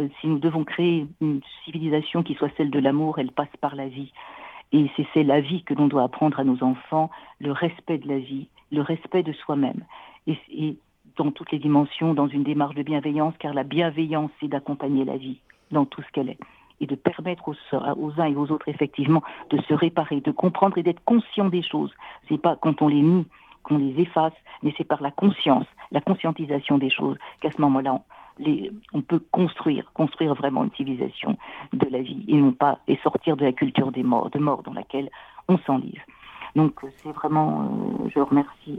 Euh, 0.00 0.08
si 0.20 0.26
nous 0.26 0.38
devons 0.38 0.64
créer 0.64 1.06
une 1.20 1.40
civilisation 1.64 2.22
qui 2.22 2.34
soit 2.34 2.50
celle 2.56 2.70
de 2.70 2.78
l'amour, 2.78 3.18
elle 3.18 3.32
passe 3.32 3.54
par 3.60 3.74
la 3.74 3.88
vie. 3.88 4.12
Et 4.72 4.90
c'est 5.12 5.22
la 5.22 5.40
vie 5.40 5.62
que 5.64 5.74
l'on 5.74 5.86
doit 5.86 6.04
apprendre 6.04 6.40
à 6.40 6.44
nos 6.44 6.62
enfants, 6.62 7.10
le 7.40 7.52
respect 7.52 7.98
de 7.98 8.08
la 8.08 8.18
vie, 8.18 8.48
le 8.70 8.80
respect 8.80 9.22
de 9.22 9.32
soi-même. 9.32 9.84
Et, 10.26 10.76
dans 11.18 11.30
toutes 11.30 11.52
les 11.52 11.58
dimensions, 11.58 12.14
dans 12.14 12.26
une 12.26 12.42
démarche 12.42 12.74
de 12.74 12.82
bienveillance, 12.82 13.34
car 13.38 13.52
la 13.52 13.64
bienveillance, 13.64 14.30
c'est 14.40 14.48
d'accompagner 14.48 15.04
la 15.04 15.18
vie 15.18 15.36
dans 15.70 15.84
tout 15.84 16.00
ce 16.00 16.10
qu'elle 16.10 16.30
est 16.30 16.38
et 16.80 16.86
de 16.86 16.94
permettre 16.94 17.48
aux, 17.48 17.54
aux, 17.98 18.18
uns 18.18 18.24
et 18.24 18.34
aux 18.34 18.50
autres 18.50 18.66
effectivement 18.66 19.22
de 19.50 19.60
se 19.60 19.74
réparer, 19.74 20.22
de 20.22 20.30
comprendre 20.30 20.78
et 20.78 20.82
d'être 20.82 21.04
conscient 21.04 21.50
des 21.50 21.62
choses. 21.62 21.92
C'est 22.30 22.40
pas 22.40 22.56
quand 22.56 22.80
on 22.80 22.88
les 22.88 23.02
nie 23.02 23.26
qu'on 23.62 23.78
les 23.78 24.00
efface, 24.00 24.32
mais 24.62 24.74
c'est 24.76 24.84
par 24.84 25.02
la 25.02 25.10
conscience, 25.10 25.66
la 25.90 26.00
conscientisation 26.00 26.78
des 26.78 26.90
choses 26.90 27.16
qu'à 27.40 27.50
ce 27.50 27.60
moment-là, 27.60 28.02
on 28.92 29.02
peut 29.02 29.20
construire, 29.30 29.90
construire 29.92 30.34
vraiment 30.34 30.64
une 30.64 30.72
civilisation 30.72 31.36
de 31.72 31.86
la 31.90 32.00
vie 32.00 32.24
et 32.28 32.36
non 32.36 32.52
pas 32.52 32.78
et 32.88 32.96
sortir 33.02 33.36
de 33.36 33.44
la 33.44 33.52
culture 33.52 33.92
des 33.92 34.02
morts, 34.02 34.30
de 34.30 34.38
mort 34.38 34.62
dans 34.62 34.72
laquelle 34.72 35.10
on 35.48 35.58
s'enlise. 35.58 36.00
Donc 36.56 36.80
c'est 37.02 37.12
vraiment, 37.12 37.62
euh, 38.04 38.08
je 38.14 38.20
remercie 38.20 38.78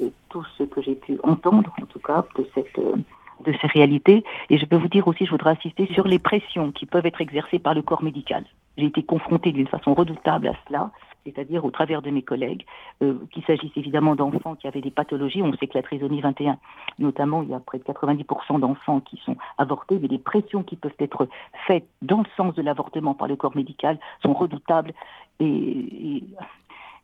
euh, 0.00 0.08
tout 0.28 0.44
ce 0.56 0.62
que 0.64 0.80
j'ai 0.82 0.94
pu 0.94 1.18
entendre, 1.22 1.70
en 1.80 1.86
tout 1.86 1.98
cas, 1.98 2.24
de 2.36 2.46
cette 2.54 2.78
euh, 2.78 2.96
de 3.44 3.52
ces 3.60 3.66
réalités. 3.66 4.24
Et 4.48 4.58
je 4.58 4.64
peux 4.64 4.76
vous 4.76 4.88
dire 4.88 5.06
aussi, 5.06 5.26
je 5.26 5.30
voudrais 5.30 5.50
insister 5.50 5.86
sur 5.92 6.06
les 6.06 6.18
pressions 6.18 6.72
qui 6.72 6.86
peuvent 6.86 7.04
être 7.04 7.20
exercées 7.20 7.58
par 7.58 7.74
le 7.74 7.82
corps 7.82 8.02
médical. 8.02 8.44
J'ai 8.78 8.86
été 8.86 9.02
confrontée 9.02 9.52
d'une 9.52 9.66
façon 9.66 9.92
redoutable 9.92 10.48
à 10.48 10.54
cela 10.66 10.90
c'est-à-dire 11.26 11.64
au 11.64 11.70
travers 11.70 12.00
de 12.00 12.10
mes 12.10 12.22
collègues, 12.22 12.64
euh, 13.02 13.18
qu'il 13.32 13.44
s'agisse 13.44 13.72
évidemment 13.76 14.16
d'enfants 14.16 14.54
qui 14.54 14.66
avaient 14.66 14.80
des 14.80 14.90
pathologies. 14.90 15.42
On 15.42 15.52
sait 15.54 15.66
que 15.66 15.76
la 15.76 15.82
trisomie 15.82 16.20
21, 16.20 16.58
notamment, 16.98 17.42
il 17.42 17.50
y 17.50 17.54
a 17.54 17.60
près 17.60 17.78
de 17.78 17.84
90% 17.84 18.60
d'enfants 18.60 19.00
qui 19.00 19.20
sont 19.24 19.36
avortés, 19.58 19.98
mais 20.00 20.08
les 20.08 20.18
pressions 20.18 20.62
qui 20.62 20.76
peuvent 20.76 20.94
être 20.98 21.28
faites 21.66 21.86
dans 22.02 22.18
le 22.18 22.28
sens 22.36 22.54
de 22.54 22.62
l'avortement 22.62 23.14
par 23.14 23.28
le 23.28 23.36
corps 23.36 23.56
médical 23.56 23.98
sont 24.22 24.32
redoutables 24.32 24.92
et, 25.40 26.24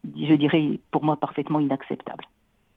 je 0.04 0.35
dirais, 0.35 0.78
pour 0.90 1.04
moi, 1.04 1.16
parfaitement 1.16 1.61
inacceptables. 1.61 2.24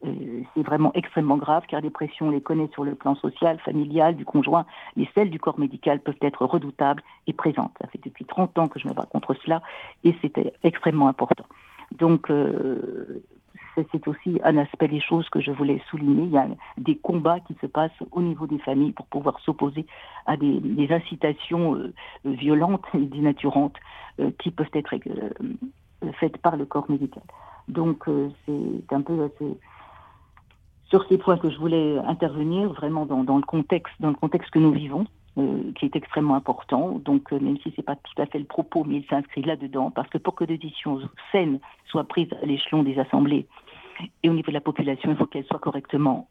Euh, 0.06 0.42
c'est 0.54 0.62
vraiment 0.62 0.92
extrêmement 0.94 1.36
grave 1.36 1.64
car 1.68 1.80
les 1.80 1.90
pressions, 1.90 2.28
on 2.28 2.30
les 2.30 2.40
connaît 2.40 2.68
sur 2.72 2.84
le 2.84 2.94
plan 2.94 3.14
social, 3.14 3.58
familial, 3.60 4.16
du 4.16 4.24
conjoint, 4.24 4.66
mais 4.96 5.08
celles 5.14 5.30
du 5.30 5.38
corps 5.38 5.58
médical 5.58 6.00
peuvent 6.00 6.14
être 6.20 6.44
redoutables 6.44 7.02
et 7.26 7.32
présentes. 7.32 7.72
Ça 7.80 7.88
fait 7.88 8.00
depuis 8.02 8.24
30 8.24 8.58
ans 8.58 8.68
que 8.68 8.78
je 8.78 8.88
me 8.88 8.94
bats 8.94 9.06
contre 9.10 9.34
cela 9.34 9.62
et 10.04 10.14
c'était 10.22 10.52
extrêmement 10.62 11.08
important. 11.08 11.44
Donc, 11.98 12.30
euh, 12.30 13.22
c'est 13.92 14.08
aussi 14.08 14.40
un 14.42 14.56
aspect 14.56 14.88
des 14.88 15.00
choses 15.00 15.28
que 15.28 15.40
je 15.40 15.50
voulais 15.50 15.80
souligner. 15.90 16.24
Il 16.24 16.30
y 16.30 16.38
a 16.38 16.48
des 16.78 16.96
combats 16.96 17.40
qui 17.40 17.54
se 17.60 17.66
passent 17.66 18.02
au 18.10 18.22
niveau 18.22 18.46
des 18.46 18.58
familles 18.58 18.92
pour 18.92 19.06
pouvoir 19.06 19.38
s'opposer 19.40 19.86
à 20.24 20.36
des, 20.36 20.88
incitations 20.90 21.74
euh, 21.74 21.92
violentes 22.24 22.86
et 22.94 23.04
dénaturantes 23.04 23.76
qui 24.38 24.50
peuvent 24.50 24.70
être 24.72 24.94
faites 26.18 26.38
par 26.38 26.56
le 26.56 26.64
corps 26.64 26.90
médical. 26.90 27.22
Donc, 27.68 28.06
c'est 28.46 28.94
un 28.94 29.02
peu 29.02 29.24
assez 29.24 29.58
sur 30.88 31.06
ces 31.08 31.18
points 31.18 31.36
que 31.36 31.50
je 31.50 31.58
voulais 31.58 31.98
intervenir 31.98 32.72
vraiment 32.72 33.06
dans, 33.06 33.36
le 33.36 33.42
contexte 33.42 33.94
dans 34.00 34.10
le 34.10 34.14
contexte 34.14 34.50
que 34.50 34.58
nous 34.58 34.72
vivons 34.72 35.06
euh, 35.38 35.72
qui 35.74 35.84
est 35.84 35.96
extrêmement 35.96 36.34
important. 36.34 37.00
Donc 37.04 37.32
euh, 37.32 37.40
même 37.40 37.58
si 37.58 37.72
c'est 37.74 37.82
pas 37.82 37.96
tout 37.96 38.22
à 38.22 38.26
fait 38.26 38.38
le 38.38 38.44
propos 38.44 38.84
mais 38.84 38.96
il 38.96 39.06
s'inscrit 39.06 39.42
là-dedans 39.42 39.90
parce 39.90 40.08
que 40.08 40.18
pour 40.18 40.34
que 40.34 40.44
des 40.44 40.58
décisions 40.58 41.00
saines 41.32 41.58
soient 41.86 42.04
prises 42.04 42.32
à 42.42 42.46
l'échelon 42.46 42.82
des 42.82 42.98
assemblées 42.98 43.46
et 44.22 44.30
au 44.30 44.32
niveau 44.32 44.48
de 44.48 44.54
la 44.54 44.60
population 44.60 45.10
il 45.10 45.16
faut 45.16 45.26
qu'elles 45.26 45.46
soient 45.46 45.58
correctement 45.58 46.28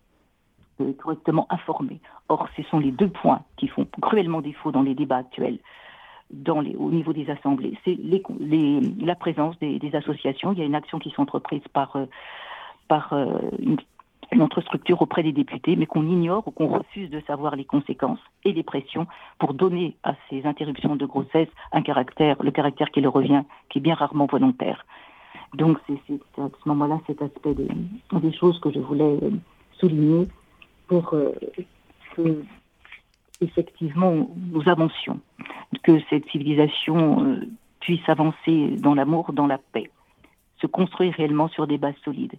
euh, 0.81 0.93
correctement 0.93 1.47
informées. 1.49 1.99
Or 2.29 2.47
ce 2.55 2.63
sont 2.63 2.79
les 2.79 2.91
deux 2.91 3.09
points 3.09 3.41
qui 3.57 3.67
font 3.67 3.87
cruellement 4.01 4.41
défaut 4.41 4.71
dans 4.71 4.83
les 4.83 4.95
débats 4.95 5.17
actuels 5.17 5.59
dans 6.31 6.59
les, 6.59 6.75
au 6.75 6.89
niveau 6.89 7.13
des 7.13 7.29
assemblées, 7.29 7.77
c'est 7.85 7.93
les, 7.93 8.23
les, 8.39 8.81
la 8.99 9.13
présence 9.13 9.59
des, 9.59 9.77
des, 9.77 9.95
associations. 9.95 10.53
Il 10.53 10.57
y 10.57 10.63
a 10.63 10.65
une 10.65 10.73
action 10.73 10.97
qui 10.97 11.11
s'entreprise 11.11 11.61
par, 11.71 11.95
par 12.87 13.13
une 13.59 13.77
notre 14.33 14.61
structure 14.61 15.01
auprès 15.01 15.23
des 15.23 15.31
députés, 15.31 15.75
mais 15.75 15.85
qu'on 15.85 16.07
ignore 16.07 16.47
ou 16.47 16.51
qu'on 16.51 16.67
refuse 16.67 17.09
de 17.09 17.21
savoir 17.27 17.55
les 17.55 17.65
conséquences 17.65 18.19
et 18.43 18.53
les 18.53 18.63
pressions 18.63 19.07
pour 19.39 19.53
donner 19.53 19.95
à 20.03 20.15
ces 20.29 20.45
interruptions 20.45 20.95
de 20.95 21.05
grossesse 21.05 21.49
un 21.71 21.81
caractère, 21.81 22.41
le 22.41 22.51
caractère 22.51 22.91
qui 22.91 23.01
leur 23.01 23.13
revient, 23.13 23.43
qui 23.69 23.79
est 23.79 23.81
bien 23.81 23.95
rarement 23.95 24.25
volontaire. 24.25 24.85
Donc 25.53 25.77
c'est 25.87 25.93
à 26.37 26.49
ce 26.63 26.69
moment-là 26.69 26.99
cet 27.07 27.21
aspect 27.21 27.53
des, 27.53 28.33
choses 28.33 28.59
que 28.59 28.71
je 28.71 28.79
voulais 28.79 29.19
souligner 29.73 30.27
pour 30.87 31.13
euh, 31.13 31.31
que 32.15 32.43
effectivement 33.41 34.29
nous 34.51 34.67
avancions, 34.67 35.19
que 35.83 35.99
cette 36.09 36.27
civilisation 36.29 37.23
euh, 37.25 37.47
puisse 37.79 38.07
avancer 38.07 38.75
dans 38.79 38.95
l'amour, 38.95 39.33
dans 39.33 39.47
la 39.47 39.57
paix, 39.57 39.89
se 40.59 40.67
construire 40.67 41.13
réellement 41.13 41.47
sur 41.49 41.67
des 41.67 41.77
bases 41.77 41.95
solides 42.03 42.35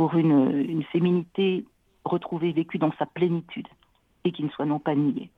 pour 0.00 0.14
une, 0.14 0.82
féminité 0.84 1.66
retrouvée, 2.06 2.52
vécue 2.52 2.78
dans 2.78 2.92
sa 2.98 3.04
plénitude, 3.04 3.68
et 4.24 4.32
qui 4.32 4.42
ne 4.42 4.48
soit 4.48 4.64
non 4.64 4.78
pas 4.78 4.94
niée 4.94 5.28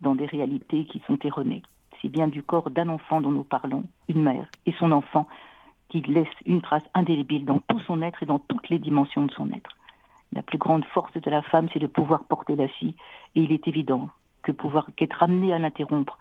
dans 0.00 0.14
des 0.14 0.24
réalités 0.24 0.86
qui 0.86 1.02
sont 1.06 1.18
erronées. 1.24 1.60
C'est 2.00 2.08
bien 2.08 2.26
du 2.26 2.42
corps 2.42 2.70
d'un 2.70 2.88
enfant 2.88 3.20
dont 3.20 3.32
nous 3.32 3.44
parlons, 3.44 3.84
une 4.08 4.22
mère 4.22 4.46
et 4.64 4.72
son 4.78 4.92
enfant, 4.92 5.28
qui 5.90 6.00
laisse 6.00 6.26
une 6.46 6.62
trace 6.62 6.88
indélébile 6.94 7.44
dans 7.44 7.58
tout 7.68 7.80
son 7.80 8.00
être 8.00 8.22
et 8.22 8.26
dans 8.26 8.38
toutes 8.38 8.70
les 8.70 8.78
dimensions 8.78 9.26
de 9.26 9.32
son 9.32 9.50
être. 9.50 9.76
La 10.32 10.40
plus 10.40 10.56
grande 10.56 10.86
force 10.86 11.12
de 11.12 11.30
la 11.30 11.42
femme, 11.42 11.68
c'est 11.74 11.78
de 11.78 11.86
pouvoir 11.86 12.24
porter 12.24 12.56
la 12.56 12.68
fille, 12.68 12.94
et 13.34 13.42
il 13.42 13.52
est 13.52 13.68
évident 13.68 14.08
que 14.42 14.52
pouvoir 14.52 14.86
qu'être 14.96 15.22
amené 15.22 15.52
à 15.52 15.58
l'interrompre 15.58 16.18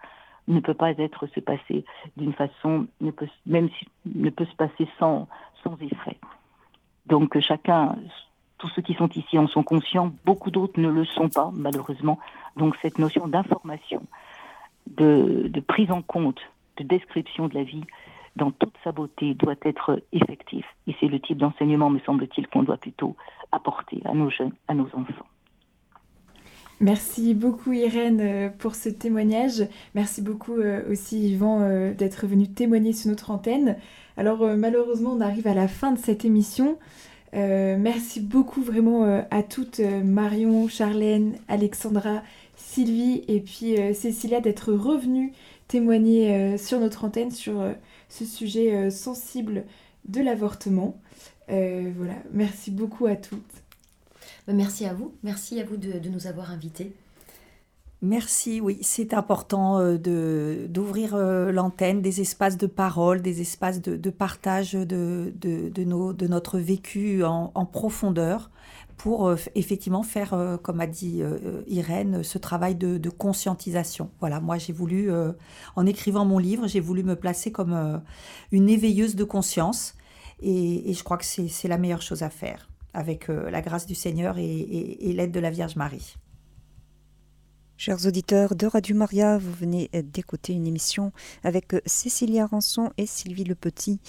ne 0.50 0.60
peut 0.60 0.74
pas 0.74 0.92
être 0.92 1.26
se 1.28 1.40
passer 1.40 1.86
d'une 2.18 2.34
façon, 2.34 2.88
ne 3.00 3.12
peut, 3.12 3.30
même 3.46 3.70
si, 3.80 3.88
ne 4.14 4.30
peut 4.30 4.46
se 4.46 4.56
passer 4.58 4.90
sans, 5.00 5.30
sans 5.64 5.78
effet. 5.80 6.18
Donc 7.08 7.40
chacun, 7.40 7.96
tous 8.58 8.70
ceux 8.70 8.82
qui 8.82 8.94
sont 8.94 9.10
ici 9.10 9.38
en 9.38 9.48
sont 9.48 9.64
conscients, 9.64 10.12
beaucoup 10.26 10.52
d'autres 10.52 10.80
ne 10.80 10.90
le 10.90 11.06
sont 11.06 11.30
pas, 11.30 11.52
malheureusement. 11.54 12.20
Donc 12.56 12.76
cette 12.82 13.00
notion 13.00 13.28
d'information, 13.28 14.04
de, 14.88 15.50
prise 15.68 15.92
en 15.92 16.02
compte, 16.02 16.40
de 16.78 16.84
description 16.84 17.48
de 17.48 17.56
la 17.56 17.64
vie 17.64 17.84
dans 18.36 18.52
toute 18.52 18.76
sa 18.84 18.92
beauté 18.92 19.34
doit 19.34 19.56
être 19.64 20.02
effective. 20.12 20.66
Et 20.86 20.96
c'est 21.00 21.08
le 21.08 21.20
type 21.20 21.38
d'enseignement, 21.38 21.90
me 21.90 22.00
semble-t-il, 22.00 22.48
qu'on 22.48 22.64
doit 22.64 22.78
plutôt 22.78 23.16
apporter 23.52 24.02
à 24.06 24.14
nos 24.14 24.30
jeunes, 24.30 24.54
à 24.68 24.74
nos 24.74 24.88
enfants. 24.88 25.26
Merci 26.80 27.34
beaucoup 27.34 27.74
Irène 27.74 28.22
euh, 28.22 28.50
pour 28.50 28.76
ce 28.76 28.90
témoignage. 28.90 29.68
Merci 29.96 30.22
beaucoup 30.22 30.58
euh, 30.58 30.84
aussi 30.92 31.30
Yvan 31.30 31.62
euh, 31.62 31.94
d'être 31.96 32.28
venu 32.28 32.48
témoigner 32.48 32.94
sur 32.94 33.10
notre 33.10 33.32
antenne. 33.32 33.78
Alors 34.16 34.46
malheureusement 34.56 35.14
on 35.14 35.22
arrive 35.22 35.48
à 35.48 35.56
la 35.56 35.68
fin 35.68 35.92
de 35.92 36.00
cette 36.00 36.26
émission. 36.26 36.80
merci 37.34 38.20
beaucoup 38.20 38.64
vraiment 38.64 39.04
à 39.30 39.44
toutes 39.44 39.80
Marion, 39.80 40.68
Charlène, 40.68 41.36
Alexandra, 41.48 42.24
Sylvie 42.56 43.24
et 43.28 43.40
puis 43.42 43.76
Cécilia 43.94 44.42
d'être 44.42 44.74
revenues 44.74 45.34
témoigner 45.68 46.58
sur 46.58 46.80
notre 46.80 47.06
antenne 47.06 47.30
sur 47.30 47.64
ce 48.10 48.26
sujet 48.26 48.90
sensible 48.90 49.66
de 50.08 50.20
l'avortement. 50.20 51.00
voilà, 51.48 52.16
merci 52.34 52.72
beaucoup 52.72 53.06
à 53.06 53.16
toutes. 53.16 53.67
Bah, 54.48 54.54
merci 54.54 54.86
à 54.86 54.94
vous, 54.94 55.14
merci 55.24 55.60
à 55.60 55.66
vous 55.66 55.78
de, 55.78 56.10
nous 56.10 56.28
avoir 56.28 56.52
invités. 56.52 56.94
Merci, 58.04 58.62
oui, 58.62 58.78
c'est 58.84 59.16
important 59.16 59.80
euh, 59.80 59.98
de, 59.98 60.68
d'ouvrir 60.70 61.16
euh, 61.16 61.52
l'antenne, 61.52 62.04
des 62.04 62.22
espaces 62.22 62.56
de 62.56 62.68
parole, 62.68 63.24
des 63.24 63.42
espaces 63.42 63.82
de, 63.82 64.10
partage 64.12 64.74
de, 64.74 65.34
de, 65.36 65.84
nos, 65.84 66.14
de 66.14 66.28
notre 66.28 66.60
vécu 66.60 67.24
en, 67.24 67.66
profondeur 67.66 68.52
pour 68.98 69.28
euh, 69.28 69.36
effectivement 69.56 70.04
faire, 70.04 70.60
comme 70.62 70.80
a 70.80 70.86
dit 70.86 71.24
Irène, 71.66 72.22
ce 72.22 72.38
travail 72.38 72.76
de, 72.76 73.10
conscientisation. 73.10 74.12
Voilà, 74.20 74.40
moi 74.42 74.60
j'ai 74.60 74.74
voulu, 74.74 75.10
en 75.76 75.86
écrivant 75.88 76.24
mon 76.24 76.38
livre, 76.38 76.68
j'ai 76.68 76.80
voulu 76.80 77.04
me 77.04 77.16
placer 77.16 77.52
comme 77.52 78.02
une 78.52 78.70
éveilleuse 78.70 79.16
de 79.16 79.24
conscience 79.24 79.96
et, 80.40 80.92
et 80.92 80.94
je 80.94 81.04
crois 81.04 81.18
que 81.18 81.26
c'est, 81.26 81.48
c'est 81.48 81.68
la 81.68 81.80
meilleure 81.80 82.04
chose 82.04 82.22
à 82.22 82.30
faire 82.30 82.68
avec 82.94 83.30
euh, 83.30 83.50
la 83.50 83.62
grâce 83.62 83.86
du 83.86 83.96
Seigneur 83.96 84.38
et, 84.38 84.98
l'aide 85.14 85.32
de 85.32 85.40
la 85.40 85.50
Vierge 85.50 85.76
Marie. 85.76 86.16
Chers 87.78 88.08
auditeurs 88.08 88.56
de 88.56 88.66
Radio 88.66 88.96
Maria, 88.96 89.38
vous 89.38 89.52
venez 89.52 89.90
d'écouter 89.94 90.54
une 90.54 90.66
émission 90.66 91.12
avec 91.44 91.76
Cécilia 91.86 92.48
Rançon 92.48 92.90
et 92.98 93.06
Sylvie 93.06 93.44
Le 93.44 93.54
Petit 93.54 94.00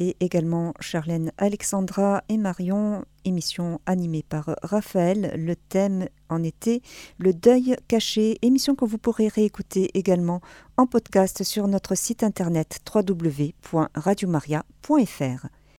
et 0.00 0.16
également 0.18 0.74
Charlène 0.80 1.30
Alexandra 1.36 2.24
et 2.28 2.38
Marion, 2.38 3.04
émission 3.24 3.80
animée 3.86 4.24
par 4.28 4.56
Raphaël. 4.62 5.32
Le 5.36 5.54
thème 5.54 6.08
en 6.30 6.42
était 6.42 6.80
le 7.18 7.34
deuil 7.34 7.76
caché, 7.86 8.38
émission 8.42 8.74
que 8.74 8.86
vous 8.86 8.98
pourrez 8.98 9.28
réécouter 9.28 9.90
également 9.94 10.40
en 10.76 10.86
podcast 10.86 11.44
sur 11.44 11.68
notre 11.68 11.94
site 11.94 12.24
internet 12.24 12.80
www.radiomaria.fr. 12.92 15.59